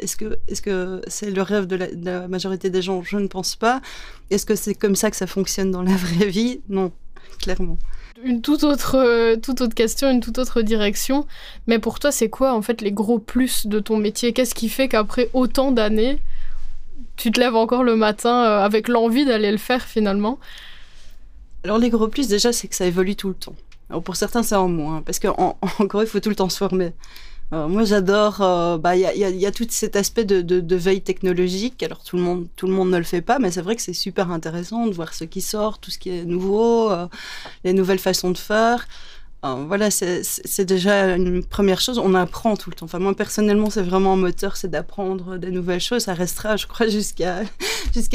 est-ce 0.00 0.16
que 0.16 0.38
est-ce 0.48 0.62
que 0.62 1.02
c'est 1.06 1.30
le 1.30 1.42
rêve 1.42 1.66
de 1.66 1.76
la, 1.76 2.28
majorité 2.28 2.70
des 2.70 2.80
gens? 2.80 3.02
Je 3.02 3.18
ne 3.18 3.26
pense 3.26 3.56
pas. 3.56 3.82
Est-ce 4.30 4.46
que 4.46 4.54
c'est 4.54 4.74
comme 4.74 4.96
ça 4.96 5.10
que 5.10 5.18
ça 5.18 5.26
fonctionne 5.26 5.70
dans 5.70 5.82
la 5.82 5.94
vraie 5.96 6.28
vie? 6.28 6.60
Non, 6.70 6.92
clairement. 7.40 7.78
Une 8.24 8.40
toute 8.40 8.64
autre, 8.64 9.34
toute 9.36 9.60
autre 9.60 9.74
question, 9.74 10.10
une 10.10 10.20
toute 10.20 10.38
autre 10.38 10.62
direction. 10.62 11.26
Mais 11.66 11.78
pour 11.78 11.98
toi, 11.98 12.10
c'est 12.10 12.30
quoi 12.30 12.54
en 12.54 12.62
fait 12.62 12.80
les 12.80 12.92
gros 12.92 13.18
plus 13.18 13.66
de 13.66 13.78
ton 13.78 13.98
métier? 13.98 14.32
Qu'est-ce 14.32 14.54
qui 14.54 14.70
fait 14.70 14.88
qu'après 14.88 15.28
autant 15.34 15.70
d'années, 15.70 16.18
tu 17.16 17.30
te 17.30 17.38
lèves 17.38 17.56
encore 17.56 17.84
le 17.84 17.94
matin 17.94 18.40
avec 18.40 18.88
l'envie 18.88 19.26
d'aller 19.26 19.50
le 19.50 19.58
faire 19.58 19.82
finalement? 19.82 20.38
Alors 21.62 21.78
les 21.78 21.90
gros 21.90 22.08
plus 22.08 22.28
déjà, 22.28 22.52
c'est 22.52 22.68
que 22.68 22.74
ça 22.74 22.86
évolue 22.86 23.16
tout 23.16 23.28
le 23.28 23.34
temps. 23.34 23.56
Alors, 23.90 24.02
pour 24.02 24.16
certains, 24.16 24.42
c'est 24.42 24.56
en 24.56 24.68
moins, 24.68 25.02
parce 25.02 25.18
qu'en 25.18 25.58
en, 25.62 26.00
il 26.00 26.06
faut 26.06 26.20
tout 26.20 26.28
le 26.28 26.36
temps 26.36 26.48
se 26.48 26.58
former. 26.58 26.92
Euh, 27.52 27.68
moi, 27.68 27.84
j'adore. 27.84 28.40
Euh, 28.40 28.78
bah, 28.78 28.96
il 28.96 29.02
y, 29.02 29.46
a, 29.46 29.52
tout 29.52 29.66
cet 29.70 29.96
aspect 29.96 30.24
de, 30.24 30.76
veille 30.76 31.02
technologique. 31.02 31.82
Alors 31.82 32.02
tout 32.02 32.16
le 32.16 32.22
monde, 32.22 32.48
tout 32.56 32.66
le 32.66 32.72
monde 32.72 32.90
ne 32.90 32.98
le 32.98 33.04
fait 33.04 33.22
pas, 33.22 33.38
mais 33.38 33.50
c'est 33.50 33.62
vrai 33.62 33.76
que 33.76 33.82
c'est 33.82 33.92
super 33.92 34.30
intéressant 34.30 34.86
de 34.86 34.92
voir 34.92 35.14
ce 35.14 35.24
qui 35.24 35.40
sort, 35.40 35.78
tout 35.78 35.90
ce 35.90 35.98
qui 35.98 36.10
est 36.10 36.24
nouveau, 36.24 36.90
euh, 36.90 37.06
les 37.64 37.72
nouvelles 37.72 37.98
façons 37.98 38.30
de 38.30 38.38
faire. 38.38 38.86
Voilà, 39.68 39.92
c'est 39.92 40.64
déjà 40.64 41.14
une 41.14 41.44
première 41.44 41.80
chose. 41.80 42.00
On 42.00 42.14
apprend 42.14 42.56
tout 42.56 42.68
le 42.68 42.74
temps. 42.74 42.86
Enfin, 42.86 42.98
moi, 42.98 43.14
personnellement, 43.14 43.70
c'est 43.70 43.82
vraiment 43.82 44.14
un 44.14 44.16
moteur, 44.16 44.56
c'est 44.56 44.66
d'apprendre 44.66 45.38
des 45.38 45.52
nouvelles 45.52 45.80
choses. 45.80 46.02
Ça 46.02 46.14
restera, 46.14 46.56
je 46.56 46.66
crois, 46.66 46.88
jusqu'à 46.88 47.44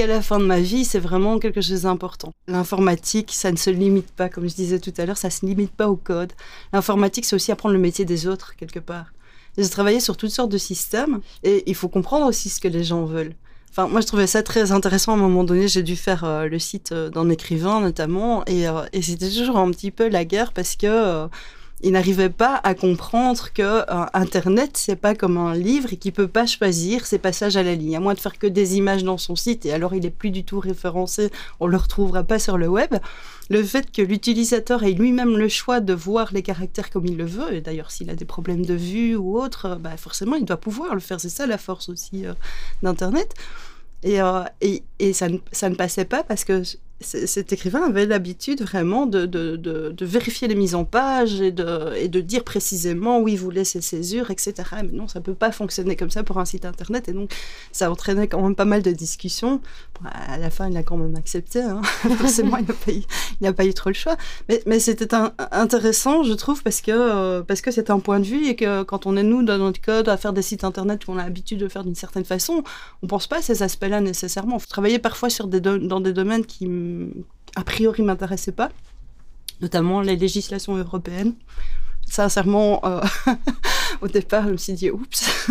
la 0.08 0.22
fin 0.22 0.40
de 0.40 0.44
ma 0.44 0.60
vie. 0.60 0.84
C'est 0.84 1.00
vraiment 1.00 1.40
quelque 1.40 1.62
chose 1.62 1.84
d'important. 1.84 2.34
L'informatique, 2.50 3.32
ça 3.32 3.50
ne 3.50 3.56
se 3.56 3.70
limite 3.70 4.12
pas, 4.12 4.28
comme 4.28 4.50
je 4.50 4.56
disais 4.56 4.80
tout 4.80 4.94
à 4.98 5.06
l'heure, 5.06 5.16
ça 5.16 5.30
se 5.30 5.46
limite 5.46 5.72
pas 5.72 5.88
au 5.88 5.96
code. 5.96 6.34
L'informatique, 6.74 7.24
c'est 7.24 7.38
aussi 7.38 7.54
apprendre 7.54 7.76
le 7.76 7.80
métier 7.80 8.04
des 8.04 8.28
autres, 8.28 8.58
quelque 8.58 8.80
part. 8.80 9.06
J'ai 9.58 9.70
travaillé 9.70 10.00
sur 10.00 10.18
toutes 10.18 10.32
sortes 10.32 10.52
de 10.52 10.58
systèmes 10.58 11.20
et 11.44 11.64
il 11.66 11.76
faut 11.76 11.90
comprendre 11.90 12.26
aussi 12.26 12.50
ce 12.50 12.60
que 12.62 12.68
les 12.68 12.84
gens 12.84 13.06
veulent. 13.06 13.36
Enfin, 13.72 13.88
moi, 13.88 14.02
je 14.02 14.08
trouvais 14.08 14.28
ça 14.28 14.44
très 14.44 14.74
intéressant. 14.74 15.14
À 15.14 15.16
un 15.16 15.20
moment 15.20 15.46
donné, 15.46 15.70
j'ai 15.70 15.82
dû 15.82 15.96
faire 15.96 16.26
euh, 16.26 16.48
le 16.48 16.60
site 16.60 16.92
euh, 16.92 17.10
d'un 17.10 17.30
écrivain, 17.30 17.80
notamment, 17.80 18.44
et, 18.46 18.68
euh, 18.68 18.84
et 18.92 19.02
c'était 19.02 19.30
toujours 19.30 19.58
un 19.58 19.72
petit 19.72 19.92
peu 19.92 20.10
la 20.10 20.26
guerre 20.26 20.52
parce 20.52 20.76
que 20.76 21.28
il 21.84 21.94
n'arrivait 21.94 22.30
pas 22.30 22.60
à 22.64 22.74
comprendre 22.76 23.52
que 23.54 23.84
Internet, 24.16 24.72
c'est 24.76 24.96
pas 24.96 25.16
comme 25.16 25.38
un 25.38 25.56
livre 25.56 25.94
et 25.94 25.98
qu'il 25.98 26.14
peut 26.14 26.28
pas 26.28 26.46
choisir 26.46 27.06
ses 27.06 27.18
passages 27.18 27.58
à 27.58 27.64
la 27.64 27.76
ligne, 27.76 27.96
à 27.96 28.00
moins 28.00 28.14
de 28.14 28.20
faire 28.20 28.38
que 28.38 28.48
des 28.48 28.78
images 28.78 29.04
dans 29.04 29.18
son 29.18 29.36
site, 29.36 29.66
et 29.66 29.74
alors 29.74 29.96
il 29.96 30.06
est 30.06 30.12
plus 30.12 30.32
du 30.32 30.44
tout 30.44 30.60
référencé, 30.60 31.32
on 31.60 31.68
le 31.68 31.78
retrouvera 31.78 32.24
pas 32.24 32.40
sur 32.40 32.58
le 32.58 32.68
web. 32.68 32.96
Le 33.50 33.64
fait 33.64 33.92
que 33.92 34.02
l'utilisateur 34.02 34.84
ait 34.84 34.92
lui-même 34.92 35.38
le 35.38 35.50
choix 35.50 35.80
de 35.80 35.94
voir 35.94 36.30
les 36.32 36.42
caractères 36.42 36.90
comme 36.90 37.06
il 37.06 37.18
le 37.18 37.26
veut, 37.26 37.54
et 37.54 37.62
d'ailleurs 37.62 37.92
s'il 37.92 38.10
a 38.10 38.16
des 38.16 38.26
problèmes 38.26 38.66
de 38.66 38.76
vue 38.76 39.16
ou 39.16 39.40
autre, 39.40 39.78
bah 39.80 39.98
forcément 39.98 40.36
il 40.36 40.46
doit 40.46 40.58
pouvoir 40.58 40.94
le 40.94 41.02
faire. 41.02 41.20
C'est 41.20 41.30
ça 41.30 41.48
la 41.48 41.58
force 41.58 41.90
aussi 41.90 42.26
d'Internet. 42.82 43.34
Et, 44.04 44.22
euh, 44.22 44.44
et, 44.62 44.84
et 45.00 45.14
ça, 45.14 45.30
ne, 45.30 45.38
ça, 45.52 45.70
ne, 45.70 45.76
passait 45.76 46.06
pas 46.06 46.24
parce 46.24 46.44
que 46.44 46.64
cet 47.02 47.54
écrivain 47.54 47.84
avait 47.84 48.06
l'habitude 48.06 48.62
vraiment 48.62 49.06
de, 49.06 49.96
vérifier 50.02 50.48
les 50.48 50.56
mises 50.56 50.76
en 50.76 50.86
page 50.86 51.42
et 51.42 51.52
de, 51.52 52.22
dire 52.22 52.44
précisément 52.44 53.20
où 53.20 53.28
il 53.28 53.38
voulait 53.38 53.64
ses 53.64 53.82
césures, 53.82 54.32
etc. 54.32 54.54
Mais 54.84 54.92
non, 54.92 55.08
ça 55.08 55.20
ne 55.20 55.24
peut 55.24 55.34
pas 55.34 55.52
fonctionner 55.52 55.96
comme 55.96 56.10
ça 56.10 56.24
pour 56.24 56.38
un 56.38 56.46
site 56.46 56.66
internet. 56.66 57.10
Et 57.10 57.14
donc, 57.14 57.32
ça 57.72 57.92
entraînait 57.92 58.28
quand 58.28 58.42
même 58.42 58.56
pas 58.56 58.66
mal 58.66 58.82
de 58.82 58.92
discussions. 58.92 59.62
à 60.06 60.38
la 60.38 60.50
fin, 60.50 60.70
il 60.70 60.78
a 60.78 60.84
quand 60.84 60.98
même 60.98 61.16
accepté. 61.16 61.62
Hein. 61.62 61.82
Forcément, 62.18 62.58
il 62.58 62.66
n'a 62.66 62.74
pas, 62.74 62.92
eu, 62.92 63.54
pas 63.54 63.66
eu 63.66 63.74
trop 63.74 63.90
le 63.90 63.96
choix. 63.96 64.18
Mais, 64.66 64.80
c'était 64.80 65.16
intéressant, 65.52 66.24
je 66.24 66.34
trouve, 66.34 66.64
parce 66.64 66.82
que 66.82 66.92
euh, 66.92 67.44
c'est 67.56 67.90
un 67.90 68.00
point 68.00 68.20
de 68.20 68.26
vue 68.26 68.48
et 68.48 68.56
que 68.56 68.84
quand 68.84 69.06
on 69.06 69.16
est, 69.16 69.24
nous, 69.24 69.44
dans 69.44 69.58
notre 69.58 69.82
code, 69.82 70.10
à 70.10 70.18
faire 70.18 70.34
des 70.34 70.42
sites 70.42 70.64
internet 70.64 71.06
qu'on 71.06 71.18
a 71.18 71.24
l'habitude 71.24 71.60
de 71.60 71.68
faire 71.68 71.84
d'une 71.84 71.96
certaine 71.96 72.26
façon, 72.26 72.64
on 73.02 73.06
ne 73.06 73.08
pense 73.08 73.28
pas 73.28 73.38
à 73.38 73.42
ces 73.42 73.64
aspects-là 73.64 74.02
nécessairement. 74.02 74.60
Faut 74.60 74.68
travailler 74.68 75.00
parfois 75.00 75.30
sur 75.30 75.48
dans 75.48 76.02
des 76.02 76.14
domaines 76.14 76.46
qui 76.46 76.68
a 77.56 77.64
priori 77.64 78.04
m'intéressait 78.04 78.52
pas, 78.52 78.70
notamment 79.62 80.02
les 80.02 80.16
législations 80.16 80.76
européennes. 80.76 81.34
Sincèrement, 82.06 82.82
euh, 82.86 83.02
au 84.02 84.08
départ, 84.08 84.46
je 84.48 84.52
me 84.52 84.58
suis 84.58 84.74
dit 84.74 84.92
oups. 84.92 85.50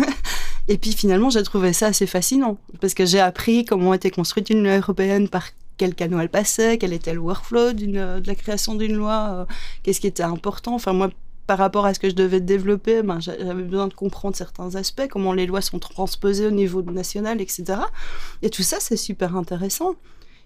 Et 0.67 0.77
puis 0.77 0.93
finalement, 0.93 1.29
j'ai 1.29 1.43
trouvé 1.43 1.73
ça 1.73 1.87
assez 1.87 2.05
fascinant 2.05 2.57
parce 2.79 2.93
que 2.93 3.05
j'ai 3.05 3.19
appris 3.19 3.65
comment 3.65 3.93
était 3.93 4.11
construite 4.11 4.49
une 4.49 4.63
loi 4.63 4.77
européenne, 4.77 5.27
par 5.27 5.47
quel 5.77 5.95
canal 5.95 6.21
elle 6.21 6.29
passait, 6.29 6.77
quel 6.77 6.93
était 6.93 7.13
le 7.13 7.19
workflow 7.19 7.73
de 7.73 8.21
la 8.25 8.35
création 8.35 8.75
d'une 8.75 8.95
loi, 8.95 9.29
euh, 9.31 9.45
qu'est-ce 9.83 9.99
qui 9.99 10.07
était 10.07 10.23
important. 10.23 10.75
Enfin, 10.75 10.93
moi, 10.93 11.09
par 11.47 11.57
rapport 11.57 11.85
à 11.85 11.93
ce 11.93 11.99
que 11.99 12.09
je 12.09 12.15
devais 12.15 12.39
développer, 12.39 13.01
ben, 13.01 13.19
j'avais 13.19 13.63
besoin 13.63 13.87
de 13.87 13.93
comprendre 13.93 14.35
certains 14.35 14.75
aspects, 14.75 15.07
comment 15.09 15.33
les 15.33 15.47
lois 15.47 15.61
sont 15.61 15.79
transposées 15.79 16.45
au 16.45 16.51
niveau 16.51 16.81
national, 16.83 17.41
etc. 17.41 17.79
Et 18.41 18.49
tout 18.49 18.63
ça, 18.63 18.77
c'est 18.79 18.95
super 18.95 19.35
intéressant. 19.35 19.95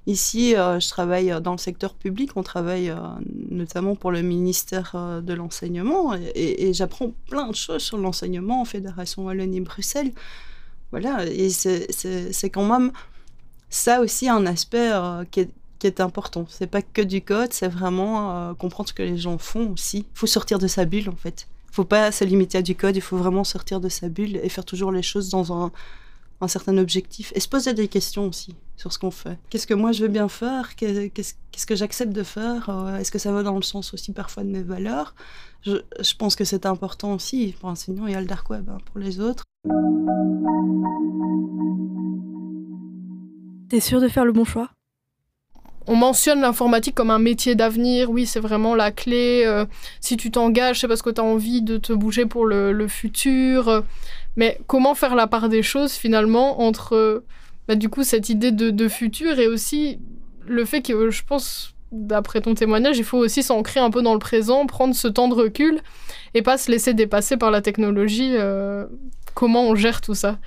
Ici, 0.07 0.55
euh, 0.55 0.79
je 0.79 0.87
travaille 0.87 1.33
dans 1.41 1.53
le 1.53 1.57
secteur 1.57 1.95
public, 1.95 2.31
on 2.35 2.43
travaille 2.43 2.91
euh, 2.91 2.97
notamment 3.49 3.95
pour 3.95 4.11
le 4.11 4.21
ministère 4.21 4.91
euh, 4.93 5.19
de 5.19 5.33
l'Enseignement 5.33 6.13
et, 6.13 6.73
j'apprends 6.73 7.11
plein 7.27 7.47
de 7.47 7.55
choses 7.55 7.81
sur 7.81 7.97
l'enseignement 7.97 8.61
en 8.61 8.65
Fédération 8.65 9.25
Wallonie-Bruxelles. 9.25 10.11
Voilà, 10.91 11.25
et 11.25 11.49
c'est 11.49 12.49
quand 12.51 12.65
même 12.65 12.91
ça 13.69 13.99
aussi 13.99 14.29
un 14.29 14.45
aspect 14.45 14.91
qui 15.31 15.41
est, 15.41 15.49
qui, 15.79 15.87
est, 15.87 15.99
important. 15.99 16.45
C'est 16.47 16.67
pas 16.67 16.83
que 16.83 17.01
du 17.01 17.21
code, 17.21 17.51
c'est 17.51 17.67
vraiment 17.67 18.53
comprendre 18.55 18.87
ce 18.89 18.93
que 18.93 19.03
les 19.03 19.17
gens 19.17 19.37
font 19.37 19.73
aussi. 19.73 19.99
Il 19.99 20.17
faut 20.17 20.27
sortir 20.27 20.59
de 20.59 20.67
sa 20.67 20.85
bulle 20.85 21.09
en 21.09 21.15
fait. 21.15 21.47
Il 21.71 21.75
faut 21.75 21.83
pas 21.83 22.11
se 22.11 22.23
limiter 22.23 22.59
à 22.59 22.61
du 22.61 22.75
code, 22.75 22.95
il 22.95 23.01
faut 23.01 23.17
vraiment 23.17 23.43
sortir 23.43 23.81
de 23.81 23.89
sa 23.89 24.07
bulle 24.07 24.37
et 24.37 24.47
faire 24.47 24.63
toujours 24.63 24.91
les 24.91 25.01
choses 25.01 25.29
dans 25.29 25.51
un, 25.51 25.71
un 26.41 26.47
certain 26.47 26.77
objectif 26.77 27.31
et 27.35 27.39
se 27.39 27.47
poser 27.47 27.73
des 27.73 27.87
questions 27.87 28.27
aussi 28.27 28.55
sur 28.75 28.91
ce 28.91 28.99
qu'on 28.99 29.11
fait. 29.11 29.39
Qu'est-ce 29.49 29.67
que 29.67 29.73
moi 29.73 29.91
je 29.91 30.01
veux 30.01 30.09
bien 30.09 30.27
faire? 30.27 30.75
Qu'est-ce 30.75 31.65
que 31.65 31.75
j'accepte 31.75 32.11
de 32.11 32.23
faire? 32.23 32.69
Euh, 32.69 32.97
Est-ce 32.97 33.11
que 33.11 33.19
ça 33.19 33.31
va 33.31 33.43
dans 33.43 33.55
le 33.55 33.61
sens 33.61 33.93
aussi 33.93 34.11
parfois 34.11 34.43
de 34.43 34.49
mes 34.49 34.63
valeurs? 34.63 35.15
Je, 35.63 35.79
pense 36.17 36.35
que 36.35 36.43
c'est 36.43 36.65
important 36.65 37.13
aussi 37.13 37.55
pour 37.59 37.69
enseignants 37.69 38.05
et 38.05 38.13
le 38.13 38.25
dark 38.25 38.49
web 38.49 38.69
hein, 38.69 38.77
pour 38.85 38.99
les 38.99 39.19
autres. 39.19 39.43
T'es 43.69 43.79
sûr 43.79 43.99
de 43.99 44.07
faire 44.07 44.25
le 44.25 44.31
bon 44.31 44.45
choix? 44.45 44.69
On 45.87 45.95
mentionne 45.95 46.41
l'informatique 46.41 46.95
comme 46.95 47.11
un 47.11 47.19
métier 47.19 47.53
d'avenir, 47.53 48.09
oui, 48.09 48.25
c'est 48.25 48.39
vraiment 48.39 48.73
la 48.73 48.91
clé. 48.91 49.43
Euh, 49.45 49.65
si 50.01 50.17
tu 50.17 50.31
t'engages, 50.31 50.79
c'est 50.79 50.87
parce 50.87 51.03
que 51.03 51.11
tu 51.11 51.21
as 51.21 51.23
envie 51.23 51.61
de 51.61 51.77
te 51.77 51.93
bouger 51.93 52.25
pour 52.25 52.45
le, 52.45 52.87
futur. 52.87 53.83
Mais 54.35 54.59
comment 54.67 54.95
faire 54.95 55.15
la 55.15 55.27
part 55.27 55.49
des 55.49 55.63
choses 55.63 55.93
finalement 55.93 56.61
entre 56.61 57.23
bah, 57.67 57.75
du 57.75 57.89
coup 57.89 58.03
cette 58.03 58.29
idée 58.29 58.51
de, 58.51 58.87
futur 58.87 59.39
et 59.39 59.47
aussi 59.47 59.99
le 60.45 60.65
fait 60.65 60.81
que 60.81 61.09
je 61.09 61.23
pense 61.23 61.73
d'après 61.91 62.41
ton 62.41 62.53
témoignage, 62.53 62.97
il 62.97 63.03
faut 63.03 63.17
aussi 63.17 63.41
s'ancrer 63.41 63.79
un 63.79 63.89
peu 63.89 64.01
dans 64.01 64.13
le 64.13 64.19
présent, 64.19 64.65
prendre 64.65 64.93
ce 64.93 65.07
temps 65.07 65.27
de 65.27 65.33
recul 65.33 65.79
et 66.33 66.41
pas 66.41 66.57
se 66.57 66.69
laisser 66.69 66.93
dépasser 66.93 67.37
par 67.37 67.51
la 67.51 67.61
technologie. 67.61 68.35
Euh, 68.35 68.85
comment 69.33 69.63
on 69.63 69.75
gère 69.75 70.01
tout 70.01 70.15
ça? 70.15 70.37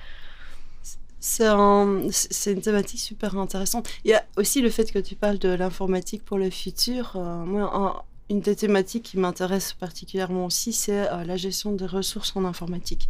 C'est 1.19 1.45
une 1.47 2.61
thématique 2.61 2.99
super 2.99 3.37
intéressante. 3.37 3.89
Il 4.05 4.11
y 4.11 4.13
a 4.13 4.23
aussi 4.37 4.61
le 4.61 4.69
fait 4.69 4.91
que 4.91 4.99
tu 4.99 5.15
parles 5.15 5.37
de 5.37 5.49
l'informatique 5.49 6.23
pour 6.23 6.37
le 6.37 6.49
futur. 6.49 7.13
Euh, 7.15 7.43
moi, 7.43 8.05
une 8.29 8.39
des 8.39 8.55
thématiques 8.55 9.03
qui 9.03 9.17
m'intéresse 9.17 9.73
particulièrement 9.73 10.45
aussi, 10.45 10.71
c'est 10.71 11.11
euh, 11.11 11.23
la 11.25 11.35
gestion 11.35 11.73
des 11.73 11.85
ressources 11.85 12.35
en 12.35 12.45
informatique. 12.45 13.09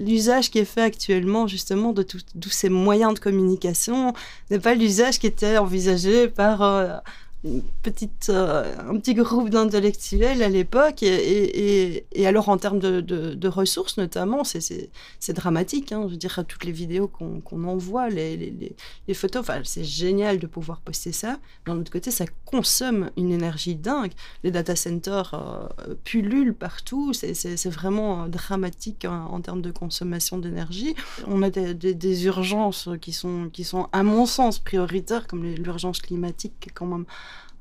L'usage 0.00 0.50
qui 0.50 0.58
est 0.58 0.64
fait 0.64 0.82
actuellement, 0.82 1.46
justement, 1.46 1.92
de 1.92 2.02
tous 2.02 2.50
ces 2.50 2.70
moyens 2.70 3.14
de 3.14 3.18
communication 3.18 4.14
n'est 4.50 4.58
pas 4.58 4.74
l'usage 4.74 5.18
qui 5.18 5.26
était 5.26 5.58
envisagé 5.58 6.26
par 6.28 7.02
euh, 7.46 7.60
petite, 7.82 8.28
euh, 8.28 8.74
un 8.86 8.98
petit 8.98 9.14
groupe 9.14 9.48
d'intellectuels 9.48 10.42
à 10.42 10.48
l'époque. 10.48 11.02
Et, 11.02 12.04
alors, 12.26 12.50
en 12.50 12.58
termes 12.58 12.78
de, 12.78 13.48
ressources, 13.48 13.96
notamment, 13.96 14.44
c'est 14.44 15.32
dramatique. 15.32 15.92
Hein, 15.92 16.02
je 16.06 16.12
veux 16.12 16.16
dire, 16.16 16.44
toutes 16.46 16.64
les 16.64 16.72
vidéos 16.72 17.08
qu'on 17.08 17.64
envoie, 17.64 18.08
les, 18.10 18.74
photos, 19.14 19.44
c'est 19.64 19.84
génial 19.84 20.38
de 20.38 20.46
pouvoir 20.46 20.80
poster 20.80 21.12
ça. 21.12 21.38
D'un 21.66 21.78
autre 21.78 21.90
côté, 21.90 22.10
ça 22.10 22.26
consomme 22.44 23.10
une 23.16 23.32
énergie 23.32 23.74
dingue. 23.74 24.12
Les 24.44 24.50
data 24.50 24.76
centers 24.76 25.34
euh, 25.34 25.94
pullulent 26.04 26.54
partout. 26.54 27.12
C'est 27.14 27.70
vraiment 27.70 28.28
dramatique 28.28 29.06
en, 29.06 29.40
termes 29.40 29.62
de 29.62 29.70
consommation 29.70 30.38
d'énergie. 30.38 30.94
On 31.26 31.42
a 31.42 31.50
des, 31.50 32.26
urgences 32.26 32.88
qui 33.00 33.12
sont, 33.12 33.48
qui 33.50 33.64
sont, 33.64 33.88
à 33.92 34.02
mon 34.02 34.26
sens, 34.26 34.58
prioritaires, 34.58 35.26
comme 35.26 35.44
l'urgence 35.44 36.00
climatique, 36.00 36.68
quand 36.74 36.86
même 36.86 37.06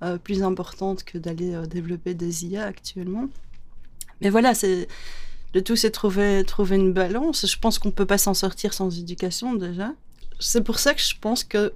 euh, 0.03 0.17
plus 0.17 0.43
importante 0.43 1.03
que 1.03 1.17
d'aller 1.17 1.53
euh, 1.53 1.65
développer 1.65 2.13
des 2.13 2.45
IA 2.45 2.65
actuellement. 2.65 3.27
Mais 4.21 4.29
voilà, 4.29 4.53
c'est 4.53 4.87
le 5.53 5.63
tout, 5.63 5.75
c'est 5.75 5.91
trouver, 5.91 6.43
trouver 6.45 6.75
une 6.75 6.93
balance. 6.93 7.45
Je 7.47 7.59
pense 7.59 7.79
qu'on 7.79 7.91
peut 7.91 8.05
pas 8.05 8.17
s'en 8.17 8.33
sortir 8.33 8.73
sans 8.73 8.97
éducation 8.97 9.55
déjà. 9.55 9.93
C'est 10.39 10.63
pour 10.63 10.79
ça 10.79 10.93
que 10.93 11.01
je 11.01 11.15
pense 11.19 11.43
que 11.43 11.73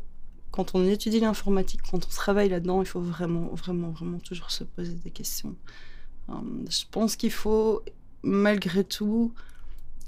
quand 0.51 0.75
on 0.75 0.86
étudie 0.86 1.20
l'informatique, 1.20 1.82
quand 1.89 1.98
on 1.98 2.10
travaille 2.10 2.50
là-dedans, 2.50 2.82
il 2.82 2.88
faut 2.88 3.01
vraiment, 3.01 3.50
vraiment, 3.53 3.89
vraiment 3.89 4.20
toujours 4.20 4.51
se 4.51 4.63
poser 4.63 4.94
des 5.03 5.10
questions. 5.10 5.56
Euh, 6.30 6.34
je 6.70 6.84
pense 6.92 7.15
qu'il 7.15 7.32
faut 7.32 7.82
malgré 8.22 8.84
tout 8.84 9.34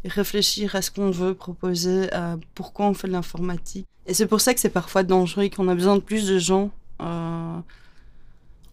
réfléchir 0.05 0.75
à 0.75 0.81
ce 0.81 0.91
qu'on 0.91 1.09
veut 1.09 1.33
proposer, 1.33 2.11
à 2.13 2.37
pourquoi 2.53 2.85
on 2.85 2.93
fait 2.93 3.07
de 3.07 3.13
l'informatique. 3.13 3.87
Et 4.05 4.13
c'est 4.13 4.27
pour 4.27 4.39
ça 4.39 4.53
que 4.53 4.59
c'est 4.59 4.69
parfois 4.69 5.03
dangereux 5.03 5.43
et 5.43 5.49
qu'on 5.49 5.67
a 5.67 5.75
besoin 5.75 5.95
de 5.95 6.01
plus 6.01 6.27
de 6.27 6.37
gens. 6.37 6.71
Euh, 7.01 7.59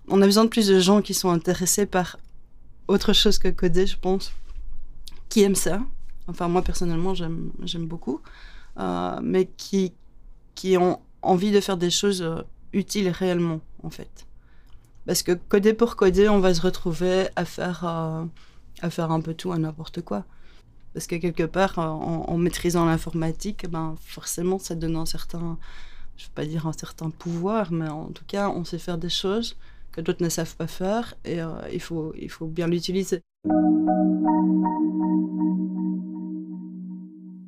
on 0.08 0.20
a 0.22 0.26
besoin 0.26 0.44
de 0.44 0.48
plus 0.48 0.66
de 0.66 0.78
gens 0.80 1.02
qui 1.02 1.14
sont 1.14 1.30
intéressés 1.30 1.86
par 1.86 2.18
autre 2.88 3.12
chose 3.12 3.38
que 3.38 3.48
coder, 3.48 3.86
je 3.86 3.96
pense, 3.98 4.32
qui 5.28 5.42
aiment 5.42 5.54
ça. 5.54 5.80
Enfin, 6.28 6.48
moi 6.48 6.62
personnellement, 6.62 7.14
j'aime 7.14 7.86
beaucoup, 7.86 8.20
euh, 8.78 9.18
mais 9.22 9.46
qui, 9.56 9.92
qui 10.54 10.76
ont 10.76 11.00
envie 11.22 11.50
de 11.50 11.60
faire 11.60 11.76
des 11.76 11.90
choses 11.90 12.22
euh, 12.22 12.42
utiles 12.72 13.08
réellement, 13.08 13.60
en 13.82 13.90
fait. 13.90 14.26
Parce 15.06 15.22
que 15.22 15.32
coder 15.32 15.74
pour 15.74 15.96
coder, 15.96 16.28
on 16.28 16.38
va 16.38 16.54
se 16.54 16.60
retrouver 16.60 17.28
à 17.34 17.44
faire, 17.44 17.84
à 17.84 18.90
faire 18.90 19.10
un 19.10 19.20
peu 19.20 19.34
tout, 19.34 19.50
à 19.50 19.58
n'importe 19.58 20.00
quoi. 20.02 20.24
Parce 20.94 21.06
que 21.06 21.16
quelque 21.16 21.42
part, 21.42 21.78
en, 21.78 22.36
maîtrisant 22.36 22.84
l'informatique, 22.84 23.68
ben, 23.68 23.96
forcément, 24.04 24.58
ça 24.58 24.74
donne 24.74 24.96
un 24.96 25.06
certain, 25.06 25.58
je 26.16 26.26
veux 26.26 26.32
pas 26.34 26.44
dire 26.44 26.66
un 26.66 26.72
certain 26.72 27.10
pouvoir, 27.10 27.72
mais 27.72 27.88
en 27.88 28.10
tout 28.10 28.24
cas, 28.26 28.50
on 28.50 28.64
sait 28.64 28.78
faire 28.78 28.98
des 28.98 29.08
choses 29.08 29.56
d'autres 30.00 30.22
ne 30.22 30.28
savent 30.28 30.56
pas 30.56 30.66
faire 30.66 31.14
et 31.24 31.40
euh, 31.40 31.48
il, 31.72 31.80
faut, 31.80 32.12
il 32.18 32.30
faut 32.30 32.46
bien 32.46 32.66
l'utiliser. 32.66 33.20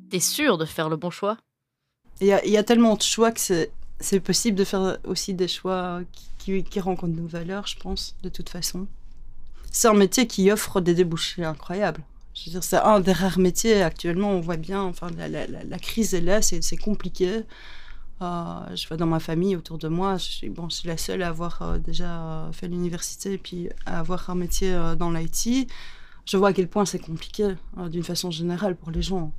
T'es 0.09 0.19
sûr 0.19 0.57
de 0.57 0.65
faire 0.65 0.89
le 0.89 0.95
bon 0.95 1.09
choix? 1.09 1.37
Il 2.21 2.27
y 2.27 2.31
a, 2.31 2.45
y 2.45 2.57
a, 2.57 2.63
tellement 2.63 2.95
de 2.95 3.01
choix 3.01 3.31
que 3.31 3.39
c'est 3.99 4.19
possible 4.19 4.57
de 4.57 4.63
faire 4.63 4.97
aussi 5.03 5.33
des 5.33 5.47
choix 5.47 6.01
qui, 6.37 6.63
qui, 6.63 6.79
rencontrent 6.79 7.15
nos 7.15 7.27
valeurs, 7.27 7.67
je 7.67 7.77
pense, 7.77 8.15
de 8.23 8.29
toute 8.29 8.49
façon. 8.49 8.87
C'est 9.71 9.87
un 9.89 9.93
métier 9.93 10.27
qui 10.27 10.49
offre 10.51 10.79
des 10.79 10.93
débouchés 10.93 11.43
incroyables. 11.43 12.01
Je 12.33 12.45
veux 12.45 12.51
dire, 12.51 12.63
c'est 12.63 12.77
un 12.77 12.99
des 12.99 13.11
rares 13.11 13.39
métiers 13.39 13.81
actuellement. 13.81 14.31
On 14.31 14.39
voit 14.39 14.57
bien, 14.57 14.81
enfin, 14.81 15.09
la, 15.17 15.27
la, 15.27 15.45
la 15.47 15.79
crise 15.79 16.13
est 16.13 16.21
là, 16.21 16.41
c'est 16.41 16.77
compliqué. 16.77 17.43
Euh, 18.21 18.75
je 18.75 18.87
vois 18.87 18.97
dans 18.97 19.07
ma 19.07 19.19
famille 19.19 19.55
autour 19.55 19.77
de 19.77 19.87
moi, 19.87 20.17
je 20.17 20.23
suis, 20.23 20.49
bon, 20.49 20.69
je 20.69 20.77
suis 20.77 20.87
la 20.87 20.97
seule 20.97 21.21
à 21.21 21.29
avoir 21.29 21.61
euh, 21.61 21.77
déjà 21.77 22.21
euh, 22.21 22.51
fait 22.53 22.67
l'université 22.67 23.33
et 23.33 23.37
puis 23.37 23.69
à 23.85 23.99
avoir 23.99 24.29
un 24.29 24.35
métier 24.35 24.73
dans 24.97 25.11
l'IT. 25.11 25.69
Je 26.25 26.37
vois 26.37 26.49
à 26.49 26.53
quel 26.53 26.67
point 26.67 26.85
c'est 26.85 26.99
compliqué 26.99 27.55
d'une 27.89 28.03
façon 28.03 28.31
générale 28.31 28.75
pour 28.75 28.89
les 28.89 29.01
gens. 29.01 29.31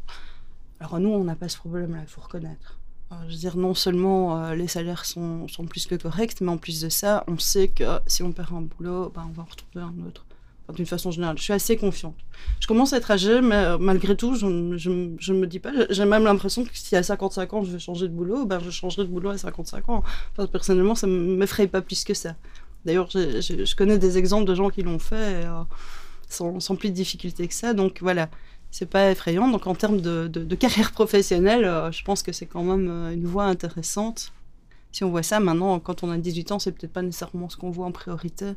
Alors 0.78 1.00
nous, 1.00 1.09
on 1.09 1.25
n'a 1.25 1.35
pas 1.35 1.49
ce 1.49 1.56
problème-là, 1.56 2.00
il 2.02 2.06
faut 2.06 2.21
reconnaître. 2.21 2.78
je 3.11 3.33
veux 3.33 3.38
dire, 3.38 3.56
non 3.56 3.75
seulement 3.75 4.50
les 4.52 4.68
salaires 4.68 5.04
sont, 5.04 5.49
plus 5.68 5.87
que 5.87 5.97
corrects, 5.97 6.40
mais 6.40 6.50
en 6.50 6.59
plus 6.59 6.80
de 6.80 6.88
ça, 6.88 7.25
on 7.26 7.38
sait 7.38 7.68
que 7.68 7.99
si 8.06 8.23
on 8.23 8.30
perd 8.30 8.52
un 8.52 8.61
boulot, 8.61 9.11
ben, 9.12 9.26
on 9.28 9.33
va 9.33 9.42
en 9.42 9.47
retrouver 9.47 9.85
un 9.85 10.06
autre 10.06 10.25
d'une 10.75 10.87
façon 10.87 11.11
générale. 11.11 11.37
Je 11.38 11.42
suis 11.42 11.52
assez 11.52 11.76
confiante. 11.76 12.16
Je 12.61 12.66
commence 12.66 12.92
à 12.92 12.96
être 12.99 13.11
âgée, 13.11 13.40
mais 13.40 13.54
euh, 13.54 13.78
malgré 13.78 14.16
tout, 14.16 14.35
je 14.35 14.46
ne 14.46 15.38
me 15.38 15.46
dis 15.46 15.58
pas. 15.58 15.70
J'ai 15.90 16.04
même 16.04 16.25
l'impression 16.25 16.64
que 16.64 16.70
si 16.73 16.96
à 16.96 17.02
55 17.02 17.54
ans 17.54 17.64
je 17.64 17.70
veux 17.70 17.78
changer 17.78 18.08
de 18.08 18.12
boulot, 18.12 18.46
ben 18.46 18.61
je 18.61 18.70
changerai 18.70 19.04
de 19.04 19.08
boulot 19.08 19.30
à 19.30 19.38
55 19.38 19.88
ans. 19.88 20.02
personnellement, 20.52 20.94
ça 20.94 21.06
ne 21.06 21.37
m'effraie 21.37 21.66
pas 21.66 21.82
plus 21.82 22.04
que 22.04 22.14
ça. 22.14 22.35
D'ailleurs, 22.85 23.08
je 23.11 23.75
connais 23.75 23.99
des 23.99 24.18
exemples 24.18 24.44
de 24.44 24.54
gens 24.54 24.70
qui 24.70 24.82
l'ont 24.82 24.99
fait 24.99 25.44
euh, 25.44 25.62
sans, 26.28 26.61
sans, 26.61 26.76
plus 26.76 26.90
de 26.90 26.94
difficultés 26.94 27.49
que 27.49 27.54
ça. 27.54 27.75
Donc 27.75 27.99
voilà, 28.00 28.28
c'est 28.70 28.88
pas 28.88 29.11
effrayant. 29.11 29.49
Donc 29.49 29.66
en 29.66 29.75
termes 29.75 30.00
de, 30.00 30.28
de, 30.28 30.54
carrière 30.54 30.92
professionnelle, 30.92 31.64
euh, 31.64 31.90
je 31.92 32.04
pense 32.04 32.23
que 32.23 32.32
c'est 32.32 32.46
quand 32.46 32.62
même 32.62 32.88
une 33.12 33.26
voie 33.26 33.44
intéressante. 33.44 34.32
Si 34.92 35.04
on 35.04 35.11
voit 35.11 35.23
ça 35.23 35.40
maintenant, 35.40 35.78
quand 35.78 36.04
on 36.04 36.11
a 36.11 36.16
18 36.16 36.52
ans, 36.52 36.58
c'est 36.58 36.73
peut-être 36.73 36.92
pas 36.92 37.02
nécessairement 37.02 37.49
ce 37.50 37.56
qu'on 37.56 37.70
voit 37.70 37.87
en 37.87 37.92
priorité. 37.92 38.54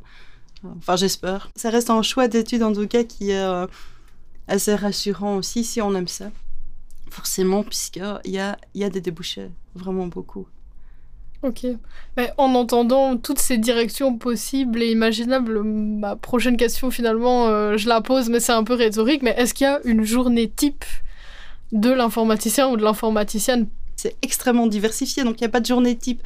Enfin, 0.64 0.96
j'espère. 0.96 1.50
Ça 1.56 1.70
reste 1.70 1.90
un 1.90 2.02
choix 2.02 2.28
d'études, 2.28 2.62
en 2.62 2.72
tout 2.72 2.86
cas, 2.86 3.04
qui 3.04 3.30
est 3.30 3.38
euh, 3.38 3.66
assez 4.48 4.74
rassurant 4.74 5.36
aussi, 5.36 5.64
si 5.64 5.80
on 5.80 5.94
aime 5.94 6.08
ça. 6.08 6.30
Forcément, 7.10 7.62
puisqu'il 7.62 8.02
y 8.26 8.38
a, 8.38 8.58
y 8.74 8.84
a 8.84 8.90
des 8.90 9.00
débouchés, 9.00 9.50
vraiment 9.74 10.06
beaucoup. 10.06 10.46
Ok. 11.42 11.66
Mais 12.18 12.32
en 12.36 12.54
entendant 12.54 13.16
toutes 13.16 13.38
ces 13.38 13.56
directions 13.56 14.18
possibles 14.18 14.82
et 14.82 14.90
imaginables, 14.90 15.62
ma 15.62 16.14
prochaine 16.14 16.58
question, 16.58 16.90
finalement, 16.90 17.48
euh, 17.48 17.78
je 17.78 17.88
la 17.88 18.02
pose, 18.02 18.28
mais 18.28 18.40
c'est 18.40 18.52
un 18.52 18.62
peu 18.62 18.74
rhétorique, 18.74 19.22
mais 19.22 19.34
est-ce 19.38 19.54
qu'il 19.54 19.64
y 19.64 19.68
a 19.68 19.80
une 19.84 20.04
journée 20.04 20.50
type 20.50 20.84
de 21.72 21.90
l'informaticien 21.90 22.68
ou 22.68 22.76
de 22.76 22.82
l'informaticienne? 22.82 23.68
C'est 23.96 24.16
extrêmement 24.22 24.66
diversifié, 24.66 25.24
donc 25.24 25.40
il 25.40 25.44
n'y 25.44 25.46
a 25.46 25.50
pas 25.50 25.60
de 25.60 25.66
journée 25.66 25.96
type. 25.96 26.22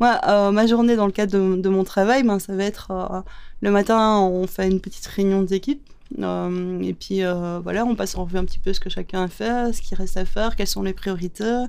Moi, 0.00 0.20
euh, 0.28 0.50
ma 0.50 0.66
journée 0.66 0.96
dans 0.96 1.06
le 1.06 1.12
cadre 1.12 1.56
de, 1.56 1.68
mon 1.68 1.84
travail, 1.84 2.22
ben, 2.22 2.38
ça 2.38 2.54
va 2.54 2.64
être 2.64 2.90
euh, 2.90 3.20
le 3.62 3.70
matin, 3.70 4.18
on 4.20 4.46
fait 4.46 4.68
une 4.68 4.80
petite 4.80 5.06
réunion 5.06 5.42
d'équipe. 5.42 5.82
Euh, 6.20 6.80
et 6.82 6.92
puis 6.92 7.22
voilà, 7.62 7.84
on 7.84 7.96
passe 7.96 8.16
en 8.16 8.24
revue 8.24 8.38
un 8.38 8.44
petit 8.44 8.58
peu 8.58 8.72
ce 8.72 8.80
que 8.80 8.90
chacun 8.90 9.24
a 9.24 9.28
fait, 9.28 9.72
ce 9.72 9.82
qui 9.82 9.94
reste 9.94 10.16
à 10.16 10.24
faire, 10.24 10.54
quelles 10.54 10.66
sont 10.66 10.82
les 10.82 10.92
priorités. 10.92 11.64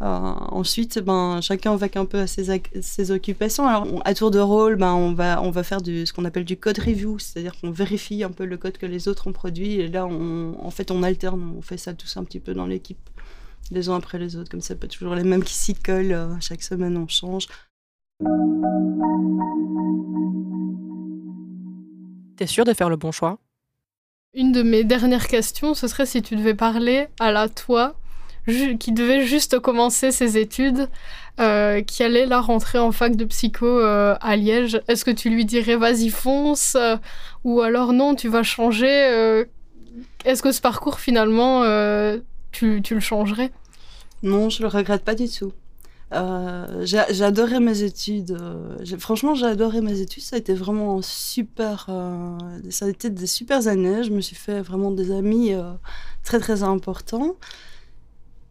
ensuite, 0.00 1.00
ben, 1.00 1.40
chacun 1.42 1.74
va 1.76 1.86
un 1.96 2.06
peu 2.06 2.20
à 2.20 2.26
ses, 2.26 3.10
occupations. 3.10 3.66
Alors, 3.66 3.86
à 4.04 4.14
tour 4.14 4.30
de 4.30 4.38
rôle, 4.38 4.76
ben, 4.76 4.92
on, 4.92 5.12
va, 5.12 5.42
on 5.42 5.50
va 5.50 5.62
faire 5.64 5.82
du, 5.82 6.06
ce 6.06 6.12
qu'on 6.12 6.24
appelle 6.24 6.44
du 6.44 6.56
code 6.56 6.78
review, 6.78 7.18
c'est-à-dire 7.18 7.54
qu'on 7.60 7.70
vérifie 7.70 8.22
un 8.22 8.30
peu 8.30 8.44
le 8.44 8.56
code 8.56 8.78
que 8.78 8.86
les 8.86 9.08
autres 9.08 9.26
ont 9.26 9.32
produit. 9.32 9.74
Et 9.80 9.88
là, 9.88 10.06
on, 10.06 10.54
en 10.62 10.70
fait, 10.70 10.90
on 10.90 11.02
alterne, 11.02 11.54
on 11.58 11.62
fait 11.62 11.78
ça 11.78 11.92
tous 11.92 12.16
un 12.16 12.24
petit 12.24 12.40
peu 12.40 12.54
dans 12.54 12.66
l'équipe 12.66 13.10
les 13.70 13.88
uns 13.88 13.96
après 13.96 14.18
les 14.18 14.36
autres, 14.36 14.50
comme 14.50 14.60
ça, 14.60 14.74
pas 14.74 14.86
toujours 14.86 15.14
les 15.14 15.24
mêmes 15.24 15.44
qui 15.44 15.54
s'y 15.54 15.74
collent. 15.74 16.12
Euh, 16.12 16.34
chaque 16.40 16.62
semaine, 16.62 16.96
on 16.96 17.08
change. 17.08 17.46
T'es 22.36 22.46
sûr 22.46 22.64
de 22.64 22.74
faire 22.74 22.88
le 22.88 22.96
bon 22.96 23.12
choix? 23.12 23.38
Une 24.34 24.52
de 24.52 24.62
mes 24.62 24.84
dernières 24.84 25.28
questions, 25.28 25.74
ce 25.74 25.86
serait 25.86 26.06
si 26.06 26.20
tu 26.22 26.36
devais 26.36 26.54
parler 26.54 27.06
à 27.20 27.30
la 27.30 27.48
toi 27.48 27.94
qui 28.78 28.92
devait 28.92 29.24
juste 29.24 29.58
commencer 29.58 30.12
ses 30.12 30.36
études, 30.36 30.90
euh, 31.40 31.80
qui 31.80 32.02
allait 32.02 32.26
la 32.26 32.42
rentrer 32.42 32.78
en 32.78 32.92
fac 32.92 33.16
de 33.16 33.24
psycho 33.24 33.64
euh, 33.64 34.16
à 34.20 34.36
Liège. 34.36 34.82
Est-ce 34.86 35.06
que 35.06 35.10
tu 35.10 35.30
lui 35.30 35.46
dirais 35.46 35.76
vas-y 35.76 36.10
fonce 36.10 36.76
ou 37.42 37.62
alors 37.62 37.94
non 37.94 38.14
tu 38.14 38.28
vas 38.28 38.42
changer 38.42 39.46
Est-ce 40.26 40.42
que 40.42 40.52
ce 40.52 40.60
parcours 40.60 41.00
finalement 41.00 41.62
tu, 42.54 42.94
le 42.94 43.00
changerais? 43.00 43.52
Non, 44.22 44.48
je 44.48 44.62
le 44.62 44.68
regrette 44.68 45.04
pas 45.04 45.14
du 45.14 45.28
tout. 45.28 45.52
Euh, 46.12 46.84
j'ai 46.84 47.24
adoré 47.24 47.60
mes 47.60 47.82
études. 47.82 48.38
Euh, 48.40 48.98
franchement, 48.98 49.34
j'ai 49.34 49.46
adoré 49.46 49.80
mes 49.80 50.00
études. 50.00 50.22
Ça 50.22 50.36
a 50.36 50.38
été 50.38 50.54
vraiment 50.54 51.02
super. 51.02 51.86
Euh, 51.88 52.38
ça 52.70 52.86
a 52.86 52.88
été 52.88 53.10
des 53.10 53.26
super 53.26 53.66
années. 53.66 54.04
Je 54.04 54.10
me 54.10 54.20
suis 54.20 54.36
fait 54.36 54.60
vraiment 54.60 54.90
des 54.90 55.10
amis 55.10 55.52
très 56.22 56.38
très 56.38 56.62
importants. 56.62 57.34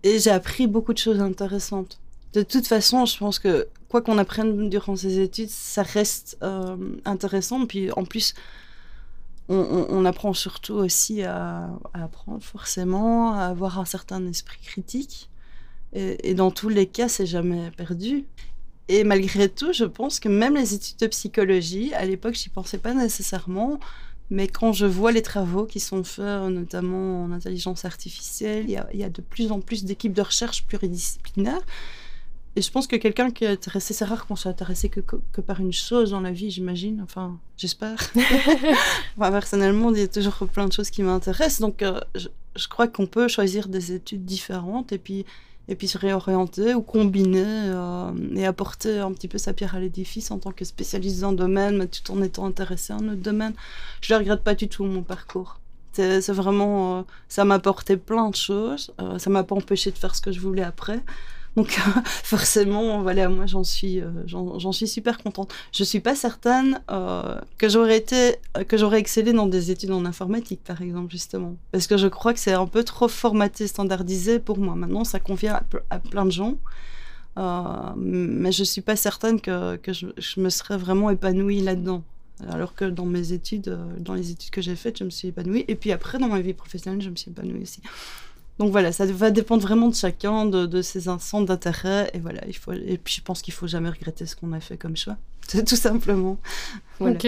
Et 0.04 0.20
j'ai 0.20 0.32
appris 0.32 0.68
beaucoup 0.68 0.94
de 0.94 0.98
choses 0.98 1.22
intéressantes. 1.22 2.00
De 2.34 2.42
toute 2.44 2.68
façon, 2.68 3.06
je 3.06 3.18
pense 3.18 3.40
que 3.40 3.68
quoi 3.88 4.02
qu'on 4.02 4.18
apprenne 4.18 4.70
durant 4.70 4.96
ces 4.96 5.20
études, 5.20 5.50
ça 5.50 5.84
reste 5.84 6.38
intéressant. 7.06 7.66
Puis 7.66 7.92
en 7.94 8.04
plus, 8.04 8.34
on, 9.50 10.06
apprend 10.06 10.34
surtout 10.34 10.76
aussi 10.76 11.24
à, 11.24 11.70
apprendre 11.94 12.42
forcément, 12.42 13.34
à 13.34 13.46
avoir 13.46 13.80
un 13.80 13.86
certain 13.86 14.26
esprit 14.28 14.60
critique. 14.62 15.30
Et, 15.94 16.34
dans 16.34 16.52
tous 16.52 16.70
les 16.70 16.88
cas, 16.88 17.08
c'est 17.08 17.26
jamais 17.26 17.70
perdu. 17.72 18.26
Et 18.88 19.04
malgré 19.04 19.50
tout, 19.50 19.74
je 19.74 19.86
pense 19.86 20.20
que 20.20 20.30
même 20.30 20.56
les 20.56 20.74
études 20.74 20.98
de 20.98 21.08
psychologie, 21.08 21.94
à 21.94 22.06
l'époque, 22.06 22.36
j'y 22.36 22.50
pensais 22.50 22.78
pas 22.78 22.94
nécessairement. 22.94 23.80
Mais 24.30 24.48
quand 24.48 24.74
je 24.74 24.86
vois 24.86 25.12
les 25.12 25.22
travaux 25.22 25.66
qui 25.66 25.80
sont 25.80 26.04
faits, 26.04 26.50
notamment 26.50 27.24
en 27.24 27.32
intelligence 27.32 27.86
artificielle, 27.86 28.66
il 28.70 29.00
y 29.00 29.04
a 29.04 29.10
de 29.10 29.22
plus 29.22 29.52
en 29.52 29.60
plus 29.60 29.84
d'équipes 29.84 30.14
de 30.14 30.22
recherche 30.22 30.66
pluridisciplinaires 30.66 31.62
et 32.56 32.62
je 32.62 32.70
pense 32.70 32.86
que 32.86 32.96
quelqu'un 32.96 33.32
qui 33.32 33.46
est 33.46 33.48
intéressé, 33.48 33.96
c'est 33.96 34.06
rare 34.06 34.28
qu'on 34.28 34.36
soit 34.36 34.52
intéressé 34.52 34.88
que, 34.88 35.00
que, 35.00 35.42
par 35.42 35.60
une 35.60 35.74
chose 35.74 36.12
dans 36.12 36.22
la 36.22 36.32
vie, 36.32 36.52
j'imagine. 36.52 37.02
Enfin, 37.04 37.40
j'espère. 37.58 37.98
enfin, 39.18 39.32
personnellement, 39.32 39.92
il 39.92 39.98
y 39.98 40.04
a 40.04 40.08
toujours 40.08 40.36
plein 40.36 40.68
de 40.68 40.72
choses 40.72 40.92
qui 40.92 41.02
m'intéressent. 41.02 41.62
Donc, 41.62 41.82
euh, 41.82 42.00
je, 42.14 42.28
je, 42.56 42.68
crois 42.68 42.88
qu'on 42.88 43.08
peut 43.08 43.28
choisir 43.28 43.68
des 43.68 43.94
études 43.94 44.24
différentes 44.24 44.92
et 44.92 45.00
puis, 45.00 45.26
et 45.68 45.76
puis 45.76 45.88
se 45.88 45.98
réorienter 45.98 46.76
ou 46.76 46.84
combiner 46.84 47.44
euh, 47.44 48.12
et 48.36 48.46
apporter 48.46 49.00
un 49.00 49.12
petit 49.14 49.28
peu 49.28 49.40
sa 49.40 49.54
pierre 49.54 49.74
à 49.74 49.80
l'édifice 49.80 50.30
en 50.30 50.38
tant 50.38 50.52
que 50.52 50.64
spécialiste 50.64 51.22
dans 51.22 51.30
un 51.30 51.34
domaine, 51.34 51.78
mais 51.78 51.88
tout 51.88 52.12
en 52.12 52.22
étant 52.22 52.46
intéressé 52.46 52.94
à 52.94 52.98
un 52.98 53.08
autre 53.08 53.24
domaine. 53.24 53.54
Je 54.02 54.14
ne 54.14 54.20
regrette 54.20 54.44
pas 54.44 54.54
du 54.54 54.68
tout 54.68 54.84
mon 54.84 55.02
parcours. 55.02 55.60
C'est 55.94 56.30
vraiment. 56.30 57.00
Euh, 57.00 57.02
ça 57.30 57.46
m'a 57.46 57.56
apporté 57.56 57.98
plein 57.98 58.30
de 58.30 58.36
choses. 58.36 58.94
ça 59.18 59.30
m'a 59.32 59.44
pas 59.44 59.56
empêché 59.56 59.90
de 59.90 59.98
faire 59.98 60.16
ce 60.16 60.22
que 60.22 60.32
je 60.32 60.40
voulais 60.40 60.64
après. 60.64 61.02
Donc 61.56 61.80
forcément, 62.24 63.02
voilà, 63.02 63.30
moi 63.30 63.46
j'en 63.46 63.64
suis, 63.64 64.02
euh, 64.02 64.10
j'en 64.26 64.72
suis 64.72 64.88
super 64.88 65.18
contente. 65.18 65.54
Je 65.72 65.84
suis 65.84 66.00
pas 66.00 66.16
certaine 66.16 66.82
euh, 66.92 67.40
que 67.58 67.70
j'aurais 67.70 67.98
été, 67.98 68.36
que 68.68 68.78
j'aurais 68.78 69.00
excellé 69.00 69.34
dans 69.34 69.48
des 69.48 69.72
études 69.72 69.92
en 69.92 70.06
informatique, 70.06 70.64
par 70.64 70.82
exemple, 70.82 71.12
justement, 71.12 71.56
parce 71.72 71.88
que 71.88 71.98
je 71.98 72.08
crois 72.08 72.34
que 72.34 72.40
c'est 72.40 72.54
un 72.54 72.66
peu 72.66 72.84
trop 72.84 73.08
formaté, 73.08 73.68
standardisé 73.68 74.40
pour 74.40 74.58
moi. 74.58 74.76
Maintenant, 74.76 75.04
ça 75.04 75.20
convient 75.20 75.60
à, 75.90 76.00
plein 76.00 76.26
de 76.26 76.32
gens. 76.32 76.58
Euh, 77.38 77.94
mais 77.98 78.52
je 78.52 78.64
suis 78.64 78.82
pas 78.82 78.96
certaine 78.96 79.42
que, 79.42 79.76
que 79.78 79.92
je, 79.92 80.40
me 80.40 80.50
serais 80.50 80.78
vraiment 80.78 81.10
épanouie 81.10 81.62
là-dedans. 81.62 82.04
Alors 82.50 82.76
que 82.76 82.86
dans 82.86 83.06
mes 83.06 83.32
études, 83.32 83.70
euh, 83.70 83.86
dans 84.00 84.14
les 84.14 84.32
études 84.32 84.50
que 84.50 84.62
j'ai 84.62 84.76
faites, 84.76 84.98
je 84.98 85.04
me 85.04 85.10
suis 85.10 85.30
épanouie. 85.30 85.66
Et 85.68 85.76
puis 85.76 85.92
après, 85.92 86.18
dans 86.18 86.28
ma 86.28 86.42
vie 86.42 86.54
professionnelle, 86.54 87.02
je 87.02 87.10
me 87.10 87.16
suis 87.16 87.32
épanouie 87.32 87.62
aussi. 87.62 87.82
Donc 88.60 88.72
voilà, 88.72 88.92
ça 88.92 89.06
va 89.06 89.32
dépendre 89.32 89.64
vraiment 89.64 89.88
de 89.88 89.96
chacun, 89.96 90.46
de, 90.46 90.82
ses 90.82 91.02
centres 91.02 91.46
d'intérêt. 91.46 92.12
Et 92.14 92.20
voilà, 92.20 92.42
il 92.48 92.56
faut. 92.56 92.72
Et 92.72 93.00
puis 93.04 93.16
je 93.16 93.22
pense 93.22 93.42
qu'il 93.42 93.54
faut 93.54 93.68
jamais 93.68 93.90
regretter 93.90 94.26
ce 94.26 94.36
qu'on 94.36 94.54
a 94.54 94.60
fait 94.60 94.78
comme 94.78 94.96
choix. 94.96 95.18
Tout 95.48 95.76
simplement. 95.76 96.38
Ok. 97.00 97.28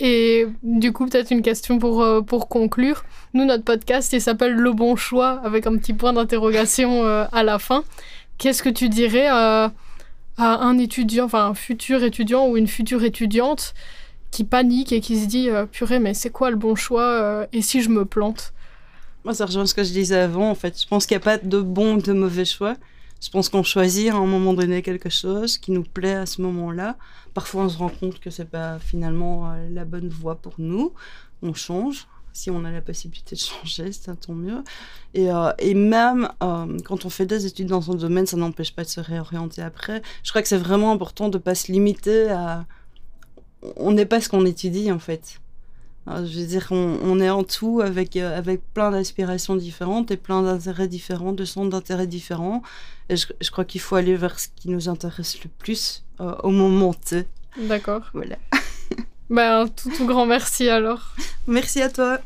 Et 0.00 0.46
du 0.62 0.92
coup, 0.92 1.06
peut-être 1.06 1.30
une 1.30 1.42
question 1.42 1.78
pour, 1.78 2.02
euh, 2.02 2.22
pour 2.22 2.48
conclure. 2.48 3.04
Nous, 3.34 3.44
notre 3.44 3.62
podcast, 3.62 4.12
il 4.12 4.20
s'appelle 4.20 4.54
Le 4.54 4.72
Bon 4.72 4.96
Choix, 4.96 5.40
avec 5.44 5.66
un 5.66 5.76
petit 5.76 5.92
point 5.92 6.12
d'interrogation 6.12 7.04
euh, 7.04 7.24
à 7.30 7.44
la 7.44 7.60
fin. 7.60 7.84
Qu'est-ce 8.38 8.64
que 8.64 8.68
tu 8.68 8.88
dirais 8.88 9.28
à, 9.28 9.70
à 10.38 10.64
un 10.64 10.78
étudiant, 10.78 11.26
enfin 11.26 11.46
un 11.46 11.54
futur 11.54 12.02
étudiant 12.02 12.48
ou 12.48 12.56
une 12.56 12.66
future 12.66 13.04
étudiante 13.04 13.74
qui 14.30 14.44
panique 14.44 14.92
et 14.92 15.00
qui 15.00 15.20
se 15.20 15.26
dit 15.26 15.48
euh, 15.48 15.66
Purée, 15.66 16.00
mais 16.00 16.14
c'est 16.14 16.30
quoi 16.30 16.50
le 16.50 16.56
bon 16.56 16.74
choix 16.74 17.04
euh, 17.04 17.46
Et 17.52 17.62
si 17.62 17.82
je 17.82 17.90
me 17.90 18.04
plante? 18.04 18.52
Moi, 19.24 19.34
ça 19.34 19.46
rejoint 19.46 19.66
ce 19.66 19.74
que 19.74 19.84
je 19.84 19.92
disais 19.92 20.16
avant. 20.16 20.50
En 20.50 20.54
fait, 20.54 20.80
je 20.80 20.86
pense 20.86 21.06
qu'il 21.06 21.16
n'y 21.16 21.22
a 21.22 21.24
pas 21.24 21.38
de 21.38 21.60
bon 21.60 21.96
ou 21.96 22.02
de 22.02 22.12
mauvais 22.12 22.44
choix. 22.44 22.76
Je 23.22 23.30
pense 23.30 23.48
qu'on 23.48 23.62
choisit 23.62 24.10
à 24.10 24.16
un 24.16 24.26
moment 24.26 24.52
donné 24.52 24.82
quelque 24.82 25.08
chose 25.08 25.56
qui 25.56 25.70
nous 25.70 25.84
plaît 25.84 26.14
à 26.14 26.26
ce 26.26 26.42
moment-là. 26.42 26.96
Parfois, 27.34 27.62
on 27.62 27.68
se 27.68 27.78
rend 27.78 27.88
compte 27.88 28.18
que 28.18 28.30
c'est 28.30 28.50
pas 28.50 28.80
finalement 28.80 29.52
euh, 29.52 29.68
la 29.70 29.84
bonne 29.84 30.08
voie 30.08 30.34
pour 30.34 30.54
nous. 30.58 30.92
On 31.40 31.54
change. 31.54 32.08
Si 32.32 32.50
on 32.50 32.64
a 32.64 32.72
la 32.72 32.80
possibilité 32.80 33.36
de 33.36 33.40
changer, 33.40 33.92
c'est 33.92 34.18
tant 34.18 34.32
mieux. 34.32 34.64
Et, 35.14 35.30
euh, 35.30 35.52
même 35.74 36.30
euh, 36.42 36.78
quand 36.84 37.04
on 37.04 37.10
fait 37.10 37.26
des 37.26 37.46
études 37.46 37.68
dans 37.68 37.92
un 37.92 37.94
domaine, 37.94 38.26
ça 38.26 38.36
n'empêche 38.36 38.74
pas 38.74 38.82
de 38.82 38.88
se 38.88 39.00
réorienter 39.00 39.62
après. 39.62 40.02
Je 40.24 40.30
crois 40.30 40.42
que 40.42 40.48
c'est 40.48 40.56
vraiment 40.56 40.90
important 40.90 41.28
de 41.28 41.38
pas 41.38 41.54
se 41.54 41.70
limiter 41.70 42.30
à. 42.30 42.66
On 43.76 43.92
n'est 43.92 44.06
pas 44.06 44.20
ce 44.20 44.28
qu'on 44.28 44.44
étudie 44.44 44.90
en 44.90 44.98
fait. 44.98 45.38
Euh, 46.08 46.26
Je 46.26 46.40
veux 46.40 46.46
dire, 46.46 46.66
on, 46.70 46.98
on 47.02 47.20
est 47.20 47.30
en 47.30 47.44
tout 47.44 47.80
avec, 47.80 48.16
euh, 48.16 48.36
avec 48.36 48.60
plein 48.74 48.90
d'aspirations 48.90 49.56
différentes 49.56 50.10
et 50.10 50.16
plein 50.16 50.42
d'intérêts 50.42 50.88
différents, 50.88 51.32
de 51.32 51.44
centres 51.44 51.70
d'intérêt 51.70 52.06
différents. 52.06 52.62
Et 53.08 53.16
je, 53.16 53.26
je 53.40 53.50
crois 53.50 53.64
qu'il 53.64 53.80
faut 53.80 53.96
aller 53.96 54.16
vers 54.16 54.38
ce 54.38 54.48
qui 54.56 54.68
nous 54.70 54.88
intéresse 54.88 55.42
le 55.44 55.50
plus 55.58 56.04
euh, 56.20 56.34
au 56.42 56.50
moment 56.50 56.94
T. 56.94 57.26
D'accord. 57.58 58.02
Voilà. 58.14 58.36
Ben, 59.30 59.66
tout, 59.66 59.90
tout 59.96 60.04
grand 60.04 60.26
merci 60.26 60.68
alors. 60.68 61.14
Merci 61.46 61.80
à 61.80 61.88
toi. 61.88 62.18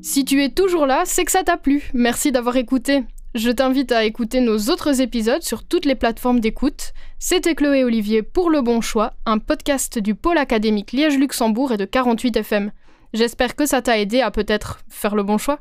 Si 0.00 0.24
tu 0.24 0.44
es 0.44 0.48
toujours 0.50 0.86
là, 0.86 1.02
c'est 1.04 1.24
que 1.24 1.32
ça 1.32 1.42
t'a 1.42 1.56
plu. 1.56 1.90
Merci 1.92 2.30
d'avoir 2.30 2.56
écouté. 2.56 3.02
Je 3.34 3.50
t'invite 3.50 3.92
à 3.92 4.04
écouter 4.04 4.40
nos 4.40 4.56
autres 4.70 5.02
épisodes 5.02 5.42
sur 5.42 5.62
toutes 5.62 5.84
les 5.84 5.94
plateformes 5.94 6.40
d'écoute. 6.40 6.94
C'était 7.18 7.54
Chloé 7.54 7.84
Olivier 7.84 8.22
pour 8.22 8.48
Le 8.48 8.62
Bon 8.62 8.80
Choix, 8.80 9.12
un 9.26 9.38
podcast 9.38 9.98
du 9.98 10.14
pôle 10.14 10.38
académique 10.38 10.92
Liège-Luxembourg 10.92 11.72
et 11.72 11.76
de 11.76 11.84
48 11.84 12.38
FM. 12.38 12.72
J'espère 13.12 13.54
que 13.54 13.66
ça 13.66 13.82
t'a 13.82 13.98
aidé 13.98 14.22
à 14.22 14.30
peut-être 14.30 14.80
faire 14.88 15.14
le 15.14 15.24
bon 15.24 15.36
choix. 15.36 15.60